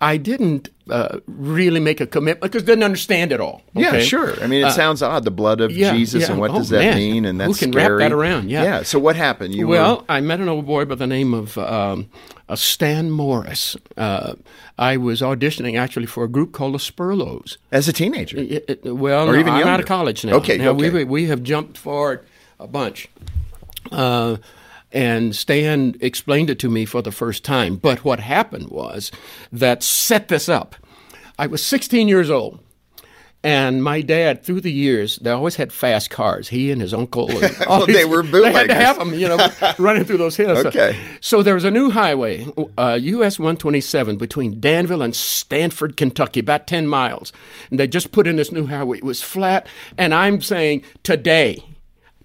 [0.00, 3.62] I didn't uh, really make a commitment because I didn't understand it all.
[3.74, 4.42] Yeah, sure.
[4.42, 5.24] I mean, it sounds odd.
[5.24, 6.30] The blood of yeah, Jesus, yeah.
[6.32, 6.96] and what Oh, does that man.
[6.96, 7.24] mean?
[7.24, 8.50] And Who that's can wrap that around?
[8.50, 8.62] Yeah.
[8.64, 8.82] Yeah.
[8.82, 9.54] So what happened?
[9.54, 12.08] You well, were I met an old boy by the name of um,
[12.48, 13.76] uh, Stan Morris.
[13.96, 14.34] Uh,
[14.78, 17.56] I was auditioning actually for a group called the Spurlows.
[17.70, 18.36] as a teenager.
[18.38, 19.82] It- it- well, Or no, even I'm out younger.
[19.82, 20.34] of college now.
[20.34, 20.90] Okay, Now, okay.
[20.90, 22.24] We, we have jumped forward
[22.58, 23.08] a bunch.
[24.94, 27.76] And Stan explained it to me for the first time.
[27.76, 29.10] But what happened was
[29.52, 30.76] that set this up.
[31.36, 32.60] I was 16 years old.
[33.42, 36.48] And my dad, through the years, they always had fast cars.
[36.48, 37.28] He and his uncle.
[37.30, 40.36] And all Well, they were They had to have them, you know, running through those
[40.36, 40.64] hills.
[40.64, 40.98] Okay.
[41.20, 42.46] So there was a new highway,
[42.78, 47.34] uh, US 127, between Danville and Stanford, Kentucky, about 10 miles.
[47.70, 48.98] And they just put in this new highway.
[48.98, 49.66] It was flat.
[49.98, 51.62] And I'm saying, today,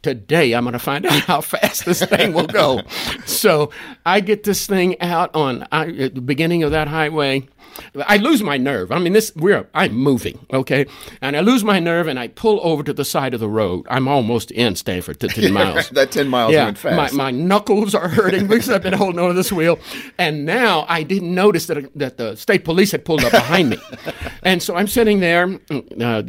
[0.01, 2.81] today I'm going to find out how fast this thing will go.
[3.25, 3.71] so
[4.05, 7.47] I get this thing out on I, at the beginning of that highway.
[8.05, 8.91] I lose my nerve.
[8.91, 10.85] I mean, this we're I'm moving, okay,
[11.21, 13.85] and I lose my nerve, and I pull over to the side of the road.
[13.89, 15.89] I'm almost in Stanford to ten miles.
[15.89, 17.13] that 10 miles yeah, went fast.
[17.13, 19.79] My, my knuckles are hurting because I've been holding onto this wheel,
[20.17, 23.77] and now I didn't notice that that the state police had pulled up behind me,
[24.43, 25.59] and so I'm sitting there.
[25.99, 26.23] Uh,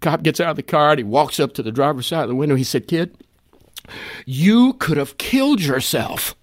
[0.00, 0.90] cop gets out of the car.
[0.90, 2.56] And he walks up to the driver's side of the window.
[2.56, 3.16] He said, "Kid,
[4.26, 6.34] you could have killed yourself."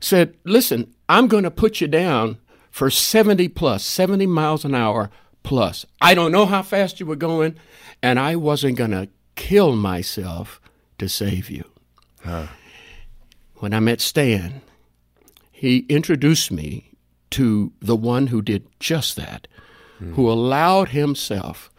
[0.00, 2.38] Said, "Listen, I'm going to put you down
[2.70, 5.10] for 70 plus, 70 miles an hour
[5.42, 5.86] plus.
[6.00, 7.56] I don't know how fast you were going,
[8.02, 10.60] and I wasn't going to kill myself
[10.98, 11.64] to save you."
[13.56, 14.62] When I met Stan,
[15.50, 16.92] he introduced me
[17.32, 19.46] to the one who did just that,
[19.98, 20.14] hmm.
[20.14, 21.70] who allowed himself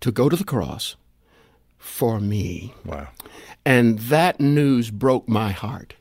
[0.00, 0.96] to go to the cross
[1.78, 2.74] for me.
[2.84, 3.08] wow.
[3.64, 5.94] And that news broke my heart.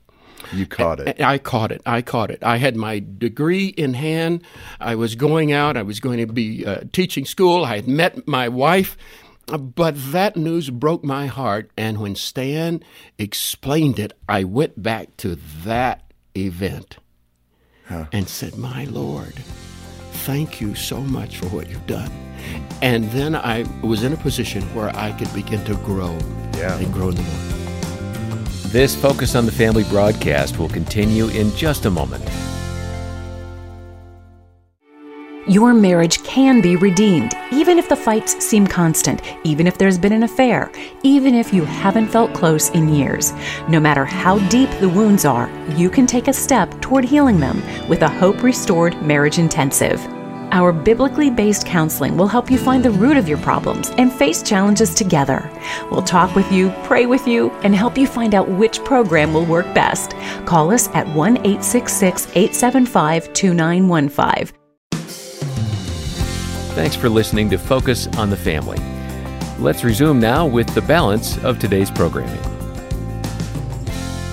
[0.54, 1.20] You caught it.
[1.22, 1.82] I caught it.
[1.86, 2.44] I caught it.
[2.44, 4.42] I had my degree in hand.
[4.80, 5.78] I was going out.
[5.78, 7.66] I was going to be uh, teaching school.
[7.66, 8.98] I had met my wife.
[9.48, 11.72] But that news broke my heart.
[11.76, 12.84] And when Stan
[13.18, 16.98] explained it, I went back to that event
[17.90, 19.34] and said, My Lord,
[20.24, 22.12] thank you so much for what you've done.
[22.82, 26.16] And then I was in a position where I could begin to grow
[26.56, 26.78] Yeah.
[26.78, 27.59] and grow in the Lord.
[28.72, 32.24] This Focus on the Family broadcast will continue in just a moment.
[35.48, 40.14] Your marriage can be redeemed, even if the fights seem constant, even if there's been
[40.14, 43.34] an affair, even if you haven't felt close in years.
[43.68, 47.64] No matter how deep the wounds are, you can take a step toward healing them
[47.90, 50.00] with a Hope Restored Marriage Intensive.
[50.52, 54.42] Our biblically based counseling will help you find the root of your problems and face
[54.42, 55.50] challenges together.
[55.92, 59.46] We'll talk with you, pray with you, and help you find out which program will
[59.46, 60.12] work best.
[60.46, 64.56] Call us at 1 866 875 2915.
[66.76, 68.80] Thanks for listening to Focus on the Family.
[69.60, 72.40] Let's resume now with the balance of today's programming.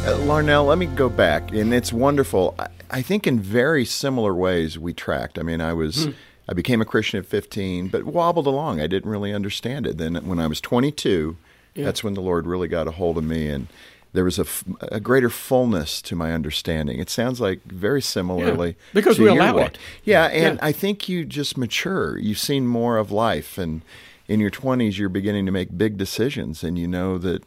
[0.07, 2.55] Uh, Larnelle, let me go back, and it's wonderful.
[2.91, 5.39] I, think in very similar ways we tracked.
[5.39, 6.05] I mean, I was.
[6.07, 6.11] Hmm.
[6.49, 8.81] I became a Christian at 15, but wobbled along.
[8.81, 9.99] I didn't really understand it.
[9.99, 11.37] Then, when I was 22,
[11.75, 13.67] that's when the Lord really got a hold of me, and
[14.13, 17.01] there was a, f- a greater fullness to my understanding.
[17.01, 19.73] It sounds like very similarly because to we allow walk.
[19.73, 19.79] it.
[20.05, 20.65] Yeah, and Yeah.
[20.65, 22.17] I think you just mature.
[22.17, 23.83] You've seen more of life, and
[24.29, 27.43] in your 20s, you're beginning to make big decisions, and you know that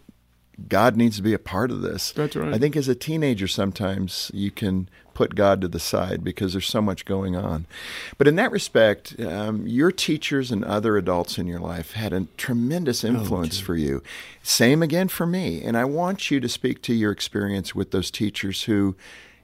[0.67, 2.11] God needs to be a part of this.
[2.11, 2.53] That's right.
[2.53, 6.65] I think as a teenager, sometimes you can put God to the side because there's
[6.65, 7.65] so much going on.
[8.17, 12.27] But in that respect, um, your teachers and other adults in your life had a
[12.37, 14.01] tremendous influence for you.
[14.43, 15.61] Same again for me.
[15.61, 18.95] And I want you to speak to your experience with those teachers who,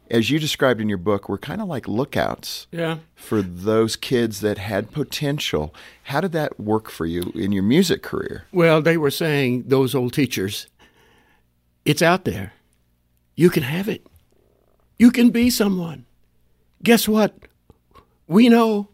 [0.10, 3.00] as you described in your book, were kind of like lookouts Yeah.
[3.14, 5.76] for those kids that had potential.
[6.04, 8.46] How did that work for you in your music career?
[8.54, 10.68] Well, they were saying, those old teachers,
[11.84, 12.54] it's out there.
[13.36, 14.08] You can have it.
[14.98, 16.06] You can be someone.
[16.84, 17.34] Guess what?
[18.28, 18.90] We know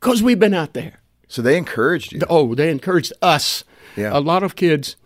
[0.00, 1.00] because we've been out there.
[1.28, 2.20] So they encouraged you.
[2.28, 3.64] Oh, they encouraged us.
[3.96, 4.16] Yeah.
[4.16, 4.96] A lot of kids.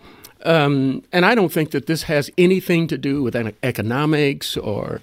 [0.45, 5.01] Um, and I don't think that this has anything to do with economics or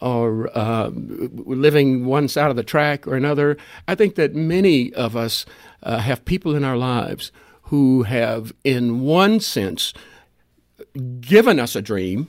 [0.00, 3.58] or uh, living one side of the track or another.
[3.86, 5.44] I think that many of us
[5.82, 7.32] uh, have people in our lives
[7.64, 9.92] who have, in one sense,
[11.20, 12.28] given us a dream,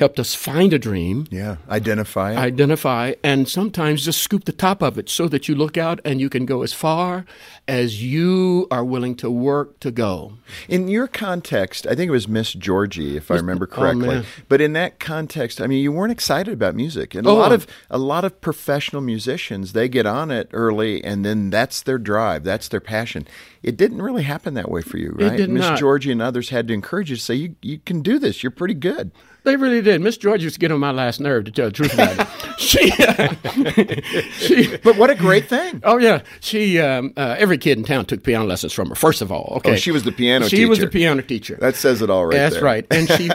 [0.00, 2.38] helped us find a dream, Yeah, identify it.
[2.38, 6.20] identify, and sometimes just scoop the top of it so that you look out and
[6.20, 7.26] you can go as far
[7.68, 10.32] as you are willing to work to go.
[10.68, 14.08] In your context, I think it was Miss Georgie, if I remember oh, correctly.
[14.08, 14.24] man.
[14.48, 17.34] but in that context, I mean, you weren't excited about music, and a Oh.
[17.34, 21.82] lot of a lot of professional musicians they get on it early, and then that's
[21.82, 23.28] their drive, that's their passion.
[23.62, 25.46] It didn't really happen that way for you, right?
[25.48, 25.78] Miss.
[25.78, 28.42] Georgie and others had to encourage you to say, "You you can do this.
[28.42, 29.10] You're pretty good."
[29.44, 30.00] They really did.
[30.00, 32.58] Miss George used to get on my last nerve, to tell the truth about it.
[32.60, 32.90] she,
[34.32, 35.80] she, But what a great thing!
[35.84, 36.78] oh yeah, she.
[36.78, 38.94] Um, uh, every kid in town took piano lessons from her.
[38.94, 40.90] First of all, okay, Oh, she was the piano She was the teacher.
[40.98, 41.56] piano teacher.
[41.60, 42.64] That says it all right That's there.
[42.64, 42.86] right.
[42.90, 43.28] And she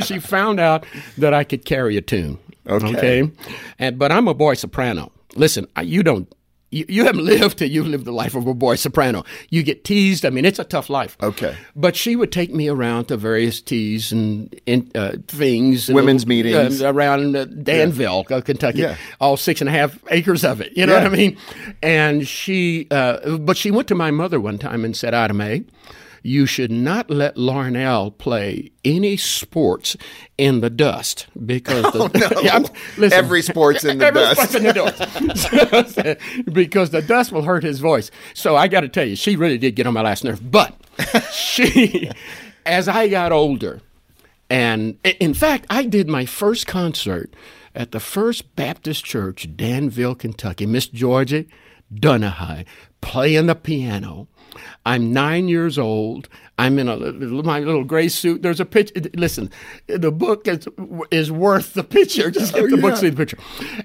[0.04, 0.84] she found out
[1.18, 2.38] that I could carry a tune.
[2.66, 3.30] Okay.
[3.78, 5.12] And but I'm a boy soprano.
[5.36, 6.32] Listen, I, you don't.
[6.70, 9.24] You, you haven't lived till you've lived the life of a boy soprano.
[9.48, 10.24] You get teased.
[10.24, 11.16] I mean, it's a tough life.
[11.22, 11.56] Okay.
[11.74, 15.88] But she would take me around to various teas and in, uh, things.
[15.88, 16.80] and Women's little- meetings.
[16.82, 18.78] uh, around uh, Danville, uh, Kentucky.
[18.80, 18.96] Yeah.
[19.20, 20.76] All six and a half acres of it.
[20.76, 21.02] You know Yeah.
[21.04, 21.36] what I mean?
[21.82, 25.64] And she, uh, but she went to my mother one time and said, Ida Mae,
[26.22, 29.96] you should not let Larnelle play any sports
[30.38, 32.66] in the dust because the, oh, Yeah, I'm-
[32.98, 34.36] listen, Every sport's in the every dust.
[34.36, 34.72] sport's in the
[36.44, 36.44] dust.
[36.52, 38.10] because the dust will hurt his voice.
[38.34, 40.50] So I got to tell you, she really did get on my last nerve.
[40.50, 40.74] But
[41.32, 42.10] she,
[42.66, 43.80] as I got older,
[44.48, 47.32] and in fact, I did my first concert
[47.74, 50.66] at the First Baptist Church, Danville, Kentucky.
[50.66, 51.48] Miss Georgie
[51.94, 52.64] Dunahigh
[53.00, 54.26] playing the piano.
[54.86, 56.28] I'm nine years old.
[56.58, 58.42] I'm in a, my little gray suit.
[58.42, 59.00] There's a picture.
[59.14, 59.50] Listen,
[59.86, 60.68] the book is
[61.10, 62.30] is worth the picture.
[62.40, 63.38] Just get oh, the book, see the picture.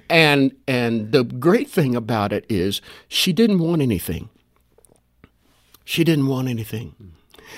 [0.10, 4.30] And and the great thing about it is she didn't want anything.
[5.86, 7.14] She didn't want anything.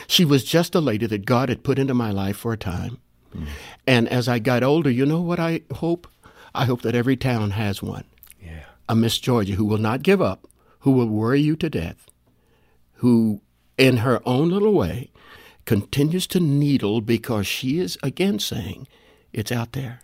[0.06, 3.00] She was just a lady that God had put into my life for a time.
[3.34, 3.48] Mm.
[3.88, 6.08] And as I got older, you know what I hope?
[6.54, 8.04] I hope that every town has one.
[8.42, 8.66] Yeah.
[8.90, 10.48] A Miss Georgia who will not give up,
[10.80, 12.08] who will worry you to death,
[12.98, 13.42] who,
[13.78, 15.12] in her own little way,
[15.66, 18.88] continues to needle because she is again saying,
[19.34, 20.02] It's out there.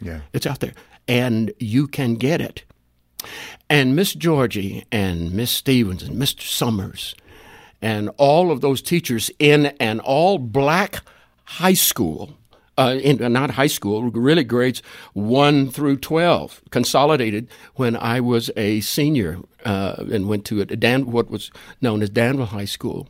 [0.00, 0.20] Yeah.
[0.32, 0.74] It's out there.
[1.08, 2.64] And you can get it.
[3.68, 6.42] And Miss Georgie and Miss Stevens and Mr.
[6.42, 7.14] Summers
[7.82, 11.02] and all of those teachers in an all black
[11.44, 12.36] high school,
[12.80, 18.50] uh, in, uh, not high school, really grades 1 through 12, consolidated when I was
[18.56, 21.50] a senior uh, and went to a Dan, what was
[21.80, 23.08] known as Danville High School.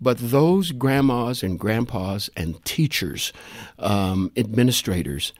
[0.00, 3.32] But those grandmas and grandpas and teachers,
[3.78, 5.32] um, administrators,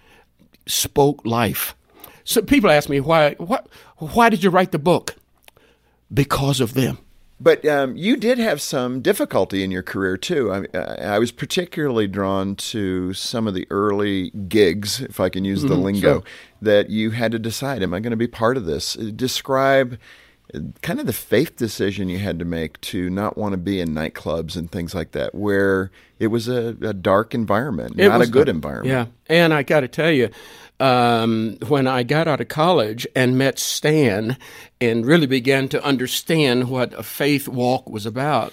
[0.67, 1.75] spoke life
[2.25, 3.69] So people ask me why what
[3.99, 5.17] why did you write the book?
[6.13, 6.99] Because of them.
[7.41, 10.53] But um, you did have some difficulty in your career too.
[10.53, 15.63] I, I was particularly drawn to some of the early gigs, if I can use
[15.63, 16.23] the lingo, sure.
[16.63, 18.97] that you had to decide: Am I going to be part of this?
[18.97, 19.99] Uh, Describe
[20.55, 23.81] uh, kind of the faith decision you had to make to not want to be
[23.81, 28.21] in nightclubs and things like that, where it was a, a dark environment, It not
[28.23, 29.11] a good the- environment.
[29.29, 30.31] Yeah, and I got to tell you,
[30.85, 34.37] um, when I got out of college and met Stan
[34.83, 38.53] and really began to understand what a faith walk was about,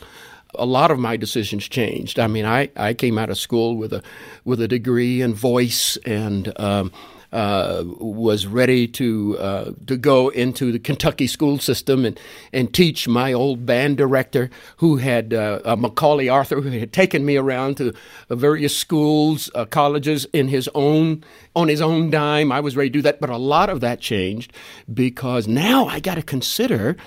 [0.56, 2.20] a lot of my decisions changed.
[2.20, 4.02] I mean, I, I came out of school with a
[4.46, 6.58] with a degree in voice and.
[6.58, 6.92] Um,
[7.32, 12.20] uh, was ready to uh, to go into the Kentucky school system and,
[12.52, 17.38] and teach my old band director, who had uh, Macaulay Arthur, who had taken me
[17.38, 17.94] around to
[18.30, 21.24] uh, various schools, uh, colleges in his own
[21.56, 22.52] on his own dime.
[22.52, 24.54] I was ready to do that, but a lot of that changed
[24.94, 26.98] because now I got to consider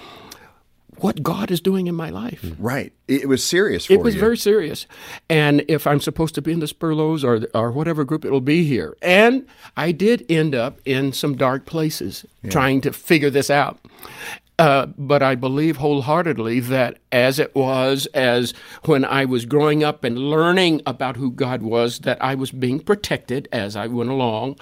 [0.99, 2.43] what God is doing in my life.
[2.43, 2.57] Mm.
[2.59, 2.93] Right.
[3.09, 4.21] It was serious for It was you.
[4.21, 4.87] very serious.
[5.29, 8.65] And if I'm supposed to be in the Spurlows or or whatever group, it'll be
[8.65, 8.97] here.
[9.03, 13.79] And I did end up in some dark places trying to figure this out.
[14.57, 20.05] Uh, but I believe wholeheartedly that as it was, as when I was growing up
[20.05, 24.57] and learning about who God was, that I was being protected as I went along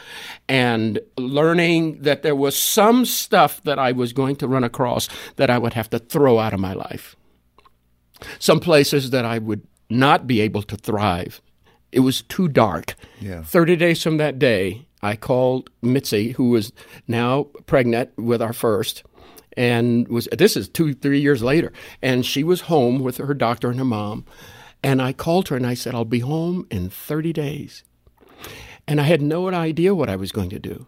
[0.48, 5.50] and learning that there was some stuff that I was going to run across that
[5.50, 7.14] I would have to throw out of my life
[8.38, 11.40] some places that I would not be able to thrive.
[11.90, 12.94] It was too dark.
[13.20, 13.42] Yeah.
[13.42, 16.72] 30 days from that day, I called Mitzi, who was
[17.06, 19.02] now pregnant with our first,
[19.56, 23.70] and was this is two, three years later, and she was home with her doctor
[23.70, 24.24] and her mom.
[24.82, 27.84] And I called her and I said, I'll be home in 30 days.
[28.88, 30.86] And I had no idea what I was going to do.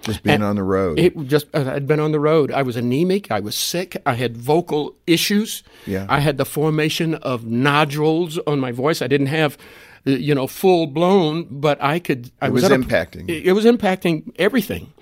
[0.00, 0.98] Just being on the road.
[0.98, 2.52] It just I had been on the road.
[2.52, 3.30] I was anemic.
[3.30, 3.96] I was sick.
[4.06, 5.62] I had vocal issues.
[5.84, 6.06] Yeah.
[6.08, 9.02] I had the formation of nodules on my voice.
[9.02, 9.60] I didn't have, uh,
[10.06, 12.30] Uh, you know, full blown, but I could.
[12.40, 13.28] I It was a- impacting.
[13.28, 14.92] It, it was impacting everything.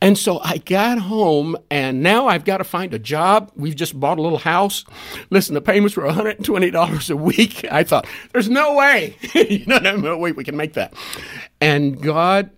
[0.00, 3.50] And so I got home, and now I've got to find a job.
[3.56, 4.84] We've just bought a little house.
[5.30, 7.64] Listen, the payments were $120 a week.
[7.70, 9.16] I thought, there's no way,
[9.66, 10.94] no, no, no way we can make that.
[11.60, 12.50] And God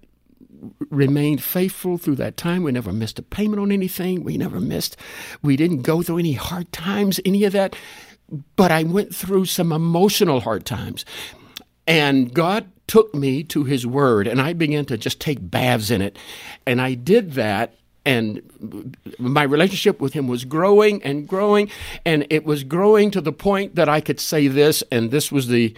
[0.90, 2.62] remained faithful through that time.
[2.62, 4.22] We never missed a payment on anything.
[4.22, 4.96] We never missed,
[5.42, 7.74] we didn't go through any hard times, any of that.
[8.56, 11.04] But I went through some emotional hard times.
[11.90, 16.00] And God took me to His Word, and I began to just take baths in
[16.00, 16.16] it.
[16.64, 17.74] And I did that.
[18.06, 21.68] And my relationship with him was growing and growing,
[22.06, 25.48] and it was growing to the point that I could say this, and this was
[25.48, 25.76] the,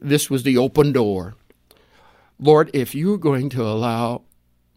[0.00, 1.34] this was the open door.
[2.38, 4.22] Lord, if you're going to allow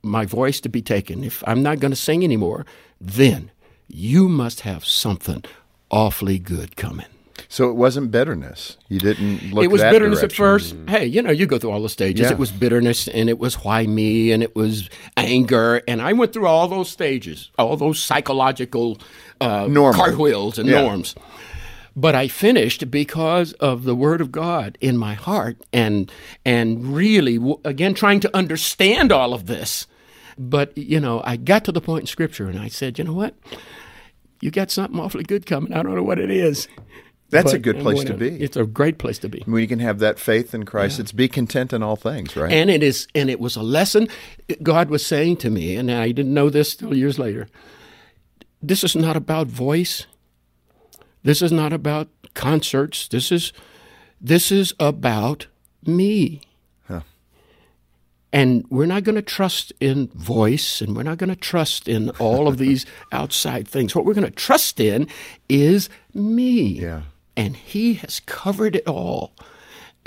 [0.02, 2.66] my voice to be taken, if I'm not going to sing anymore,
[3.00, 3.52] then
[3.88, 5.44] you must have something
[5.92, 7.06] awfully good coming.
[7.50, 8.78] So it wasn't bitterness.
[8.90, 10.86] You didn't look it was that bitterness at direction.
[10.86, 10.90] first.
[10.90, 12.22] Hey, you know, you go through all the stages.
[12.26, 12.32] Yeah.
[12.32, 15.82] It was bitterness and it was why me and it was anger.
[15.88, 18.98] And I went through all those stages, all those psychological
[19.42, 19.94] uh, Normal.
[19.94, 20.82] cartwheels and Yeah.
[20.82, 21.16] norms.
[21.96, 26.12] But I finished because of the Word of God in my heart, and
[26.46, 29.88] and really, again, trying to understand all of this.
[30.38, 33.14] But you know, I got to the point in Scripture, and I said, you know
[33.14, 33.34] what,
[34.42, 35.74] you got something awfully good coming.
[35.74, 36.68] I don't know what it is.
[37.30, 38.30] That's a good place to be.
[38.42, 39.44] It's a great place to be.
[39.46, 42.52] when you can have that faith in Christ, it's be content in all things, right?
[42.52, 44.08] And it is, and it was a lesson
[44.64, 47.48] God was saying to me, and I didn't know this till years later.
[48.62, 50.08] This is not about voice.
[51.24, 53.08] This is not about concerts.
[53.08, 53.52] This is,
[54.22, 55.48] this is about
[55.86, 56.42] me.
[58.34, 62.10] And we're not going to trust in voice, and we're not going to trust in
[62.20, 63.96] all of these outside things.
[63.96, 65.08] What we're going to trust in
[65.48, 66.62] is me.
[66.62, 67.04] Yeah.
[67.38, 69.34] And He has covered it all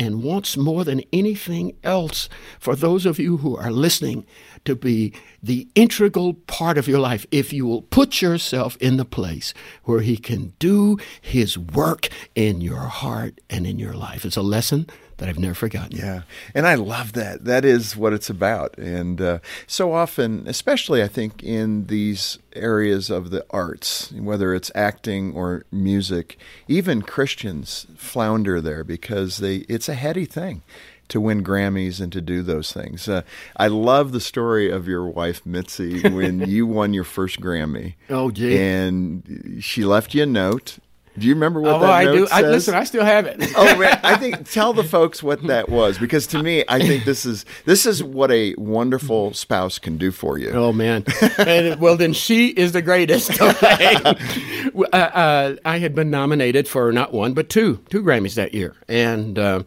[0.00, 4.24] and wants more than anything else for those of you who are listening
[4.64, 5.12] to be
[5.42, 9.52] the integral part of your life if you will put yourself in the place
[9.84, 14.24] where he can do his work in your heart and in your life.
[14.24, 14.86] It's a lesson
[15.20, 15.96] that I've never forgotten.
[15.96, 16.22] Yeah,
[16.54, 17.44] and I love that.
[17.44, 18.76] That is what it's about.
[18.78, 24.72] And uh, so often, especially I think in these areas of the arts, whether it's
[24.74, 30.62] acting or music, even Christians flounder there because they it's a heady thing
[31.08, 33.06] to win Grammys and to do those things.
[33.06, 33.22] Uh,
[33.56, 37.94] I love the story of your wife Mitzi when you won your first Grammy.
[38.08, 38.58] Oh, gee.
[38.58, 40.78] And she left you a note
[41.18, 41.82] Do you remember what that was?
[41.82, 42.24] oh, that I note do.
[42.30, 42.50] I, says?
[42.50, 43.52] listen, I still have it.
[43.56, 47.04] oh man, I think tell the folks what that was because to me, I think
[47.04, 50.50] this is this is what a wonderful spouse can do for you.
[50.50, 51.04] Oh man!
[51.38, 53.40] and, well, then she is the greatest.
[53.40, 53.96] Okay?
[54.92, 58.74] uh, uh, I had been nominated for not one but two two Grammys that year,
[58.88, 59.38] and.
[59.38, 59.62] Uh,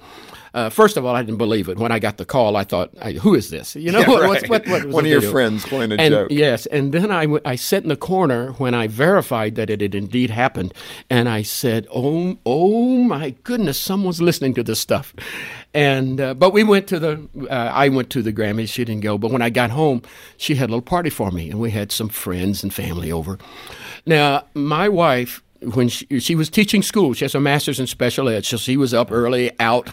[0.53, 1.77] uh, first of all, I didn't believe it.
[1.77, 4.27] When I got the call, I thought, "Who is this?" You know, Yeah, right.
[4.29, 6.27] what's, what, what was One of your friends playing a and, joke.
[6.31, 9.81] Yes, and then I, w- I sat in the corner when I verified that it
[9.81, 10.73] had indeed happened,
[11.09, 15.13] and I said, "Oh, oh my goodness, someone's listening to this stuff."
[15.73, 18.69] And uh, but we went to the, uh, I went to the Grammys.
[18.69, 20.03] She didn't go, but when I got home,
[20.37, 23.39] she had a little party for me, and we had some friends and family over.
[24.05, 28.29] Now, my wife, when she, she was teaching school, she has a master's in special
[28.29, 29.89] ed, so she was up early, out.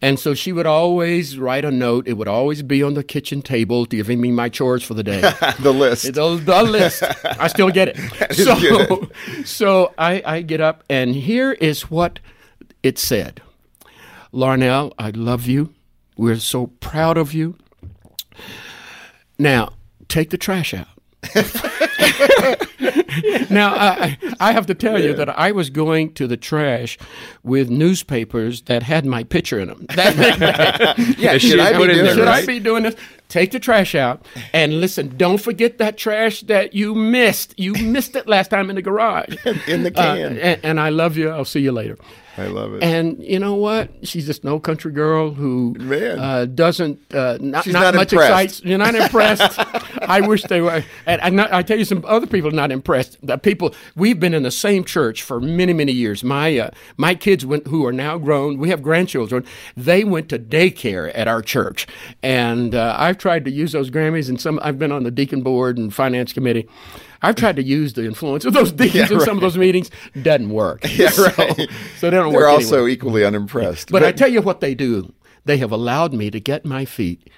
[0.00, 2.06] And so she would always write a note.
[2.06, 5.20] It would always be on the kitchen table, giving me my chores for the day.
[5.60, 6.14] the list.
[6.14, 7.02] the, the list.
[7.24, 7.98] I still get it.
[8.38, 9.08] So,
[9.44, 12.20] so I, I get up, and here is what
[12.82, 13.42] it said
[14.32, 15.74] Larnelle, I love you.
[16.16, 17.56] We're so proud of you.
[19.38, 19.72] Now,
[20.08, 20.97] take the trash out.
[23.50, 26.98] now, I, I have to tell you that I was going to the trash
[27.42, 29.86] with newspapers that had my picture in them.
[29.98, 32.28] That, Yeah, should I be doing should this?
[32.28, 32.94] I be doing this?
[33.28, 35.16] Take the trash out and listen.
[35.16, 37.54] Don't forget that trash that you missed.
[37.58, 39.34] You missed it last time in the garage.
[39.66, 40.38] In the Uh, can.
[40.38, 41.30] and, and I love you.
[41.30, 41.98] I'll see you later.
[42.38, 42.82] I love it.
[42.82, 43.90] And you know what?
[44.06, 48.30] She's just no country girl who uh, doesn't uh, not, She's not, not much impressed.
[48.30, 48.64] excites.
[48.64, 49.58] You're not impressed.
[50.02, 50.84] I wish they were.
[51.06, 53.18] And I, not, I tell you, some other people are not impressed.
[53.26, 56.22] The people we've been in the same church for many many years.
[56.22, 58.58] My uh, my kids went who are now grown.
[58.58, 59.44] We have grandchildren.
[59.76, 61.86] They went to daycare at our church,
[62.22, 64.28] and uh, I've tried to use those Grammys.
[64.28, 66.68] And some I've been on the deacon board and finance committee.
[67.22, 69.90] I've tried to use the influence of those deacons Yeah, in some of those meetings.
[70.22, 70.82] Doesn't work.
[70.90, 71.68] Yeah, so, right.
[71.98, 72.92] so they don't They're work also anyway.
[72.92, 73.90] equally unimpressed.
[73.90, 75.12] But I tell you what they do.
[75.44, 77.28] They have allowed me to get my feet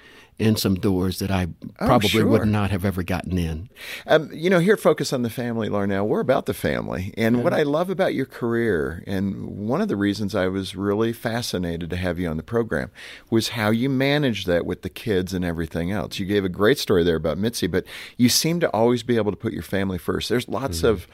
[0.41, 2.27] in some doors that I probably sure.
[2.27, 3.69] would not have ever gotten in.
[4.07, 7.13] Um, you know, here Focus on the Family, Larnelle, we're about the family.
[7.15, 11.13] And what I love about your career, and one of the reasons I was really
[11.13, 12.89] fascinated to have you on the program,
[13.29, 16.17] was how you managed that with the kids and everything else.
[16.17, 17.85] You gave a great story there about Mitzi, but
[18.17, 20.27] you seem to always be able to put your family first.
[20.27, 21.07] There's lots of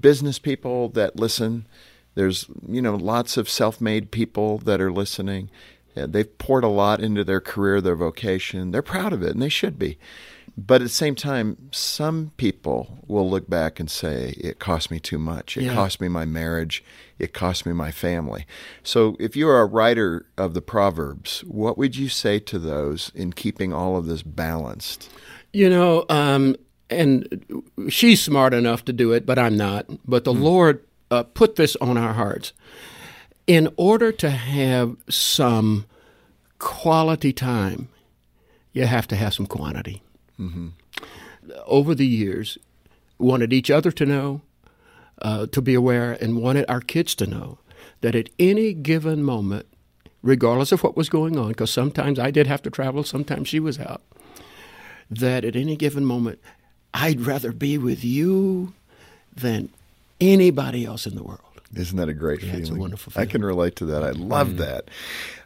[0.00, 1.66] business people that listen.
[2.16, 5.50] There's, you know, lots of self-made people that are listening.
[5.96, 8.70] Yeah, they've poured a lot into their career, their vocation.
[8.70, 9.98] They're proud of it, and they should be.
[10.58, 14.98] But at the same time, some people will look back and say, it cost me
[14.98, 15.56] too much.
[15.56, 15.74] It Yeah.
[15.74, 16.82] cost me my marriage.
[17.18, 18.46] It cost me my family.
[18.82, 23.10] So, if you are a writer of the Proverbs, what would you say to those
[23.14, 25.10] in keeping all of this balanced?
[25.52, 26.56] You know, um,
[26.90, 27.44] and
[27.88, 29.86] she's smart enough to do it, but I'm not.
[30.06, 32.52] But the Lord uh, put this on our hearts.
[33.46, 35.86] In order to have some
[36.58, 37.88] quality time,
[38.72, 40.02] you have to have some quantity.
[41.66, 42.58] Over the years,
[43.18, 44.42] wanted each other to know,
[45.22, 47.58] uh, to be aware, and wanted our kids to know
[48.00, 49.66] that at any given moment,
[50.22, 53.60] regardless of what was going on, because sometimes I did have to travel, sometimes she
[53.60, 54.02] was out,
[55.08, 56.40] that at any given moment,
[56.92, 58.74] I'd rather be with you
[59.34, 59.70] than
[60.20, 61.45] anybody else in the world.
[61.74, 62.62] Isn't that a great Yeah, feeling?
[62.62, 64.02] it's a wonderful I can relate to that.
[64.04, 64.56] I love Mm.
[64.58, 64.88] that.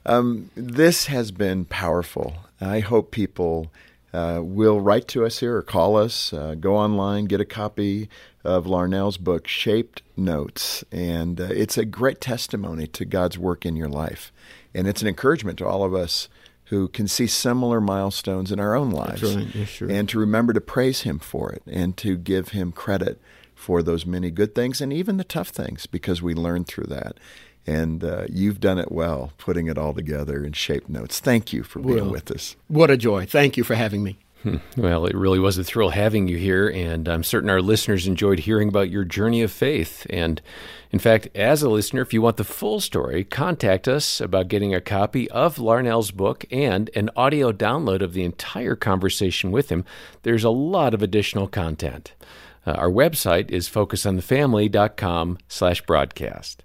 [0.07, 2.35] Um, this has been powerful.
[2.61, 3.71] I hope people
[4.12, 8.09] uh, will write to us here or call us, uh, go online, get a copy
[8.43, 10.83] of Larnelle's book, Shaped Notes.
[10.91, 14.33] And uh, it's a great testimony to God's work in your life.
[14.75, 16.29] And it's an encouragement to all of us
[16.64, 19.23] who can see similar milestones in our own lives.
[19.23, 19.47] right.
[19.55, 19.89] Yeah, sure.
[19.91, 23.21] And to remember to praise Him for it and to give Him credit
[23.61, 27.19] for those many good things and even the tough things because we learn through that.
[27.67, 31.21] And uh, you've done it well, putting it all together in shape notes.
[31.21, 32.57] Thank you for being Well, with us.
[32.69, 33.27] What a joy.
[33.27, 34.19] Thank you for having me.
[34.75, 38.39] Well, it really was a thrill having you here, and I'm certain our listeners enjoyed
[38.39, 40.07] hearing about your journey of faith.
[40.09, 40.41] And
[40.91, 44.75] in fact, as a listener, if you want the full story, contact us about getting
[44.75, 49.85] a copy of Larnelle's book and an audio download of the entire conversation with him.
[50.23, 52.15] There's a lot of additional content.
[52.67, 56.65] Uh, our website is focusonthefamily.com slash broadcast.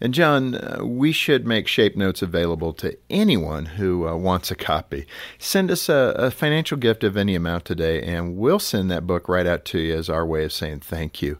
[0.00, 4.56] And John, uh, we should make shape notes available to anyone who uh, wants a
[4.56, 5.06] copy.
[5.38, 9.28] Send us a, a financial gift of any amount today, and we'll send that book
[9.28, 11.38] right out to you as our way of saying thank you.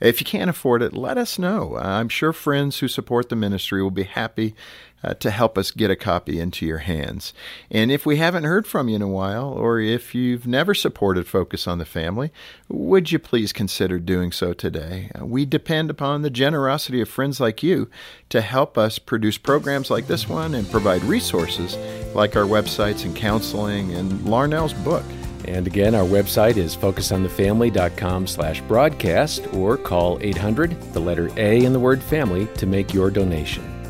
[0.00, 1.76] If you can't afford it, let us know.
[1.76, 4.56] I'm sure friends who support the ministry will be happy
[5.04, 7.32] uh, to help us get a copy into your hands.
[7.70, 11.26] And if we haven't heard from you in a while, or if you've never supported
[11.26, 12.30] Focus on the Family,
[12.68, 15.10] would you please consider doing so today?
[15.18, 17.88] Uh, we depend upon the generosity of friends like you
[18.28, 21.76] to help us produce programs like this one and provide resources
[22.14, 25.04] like our websites and counseling and Larnelle's book.
[25.44, 31.72] And again, our website is focusonthefamily.com slash broadcast or call 800, the letter A in
[31.72, 33.81] the word family, to make your donation.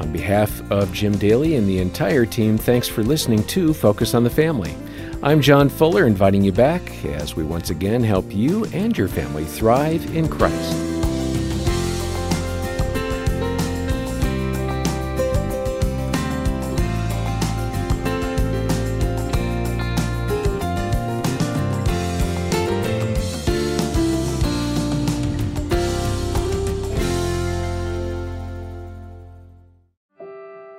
[0.00, 4.24] On behalf of Jim Daly and the entire team, thanks for listening to Focus on
[4.24, 4.74] the Family.
[5.22, 9.44] I'm John Fuller, inviting you back as we once again help you and your family
[9.44, 10.89] thrive in Christ.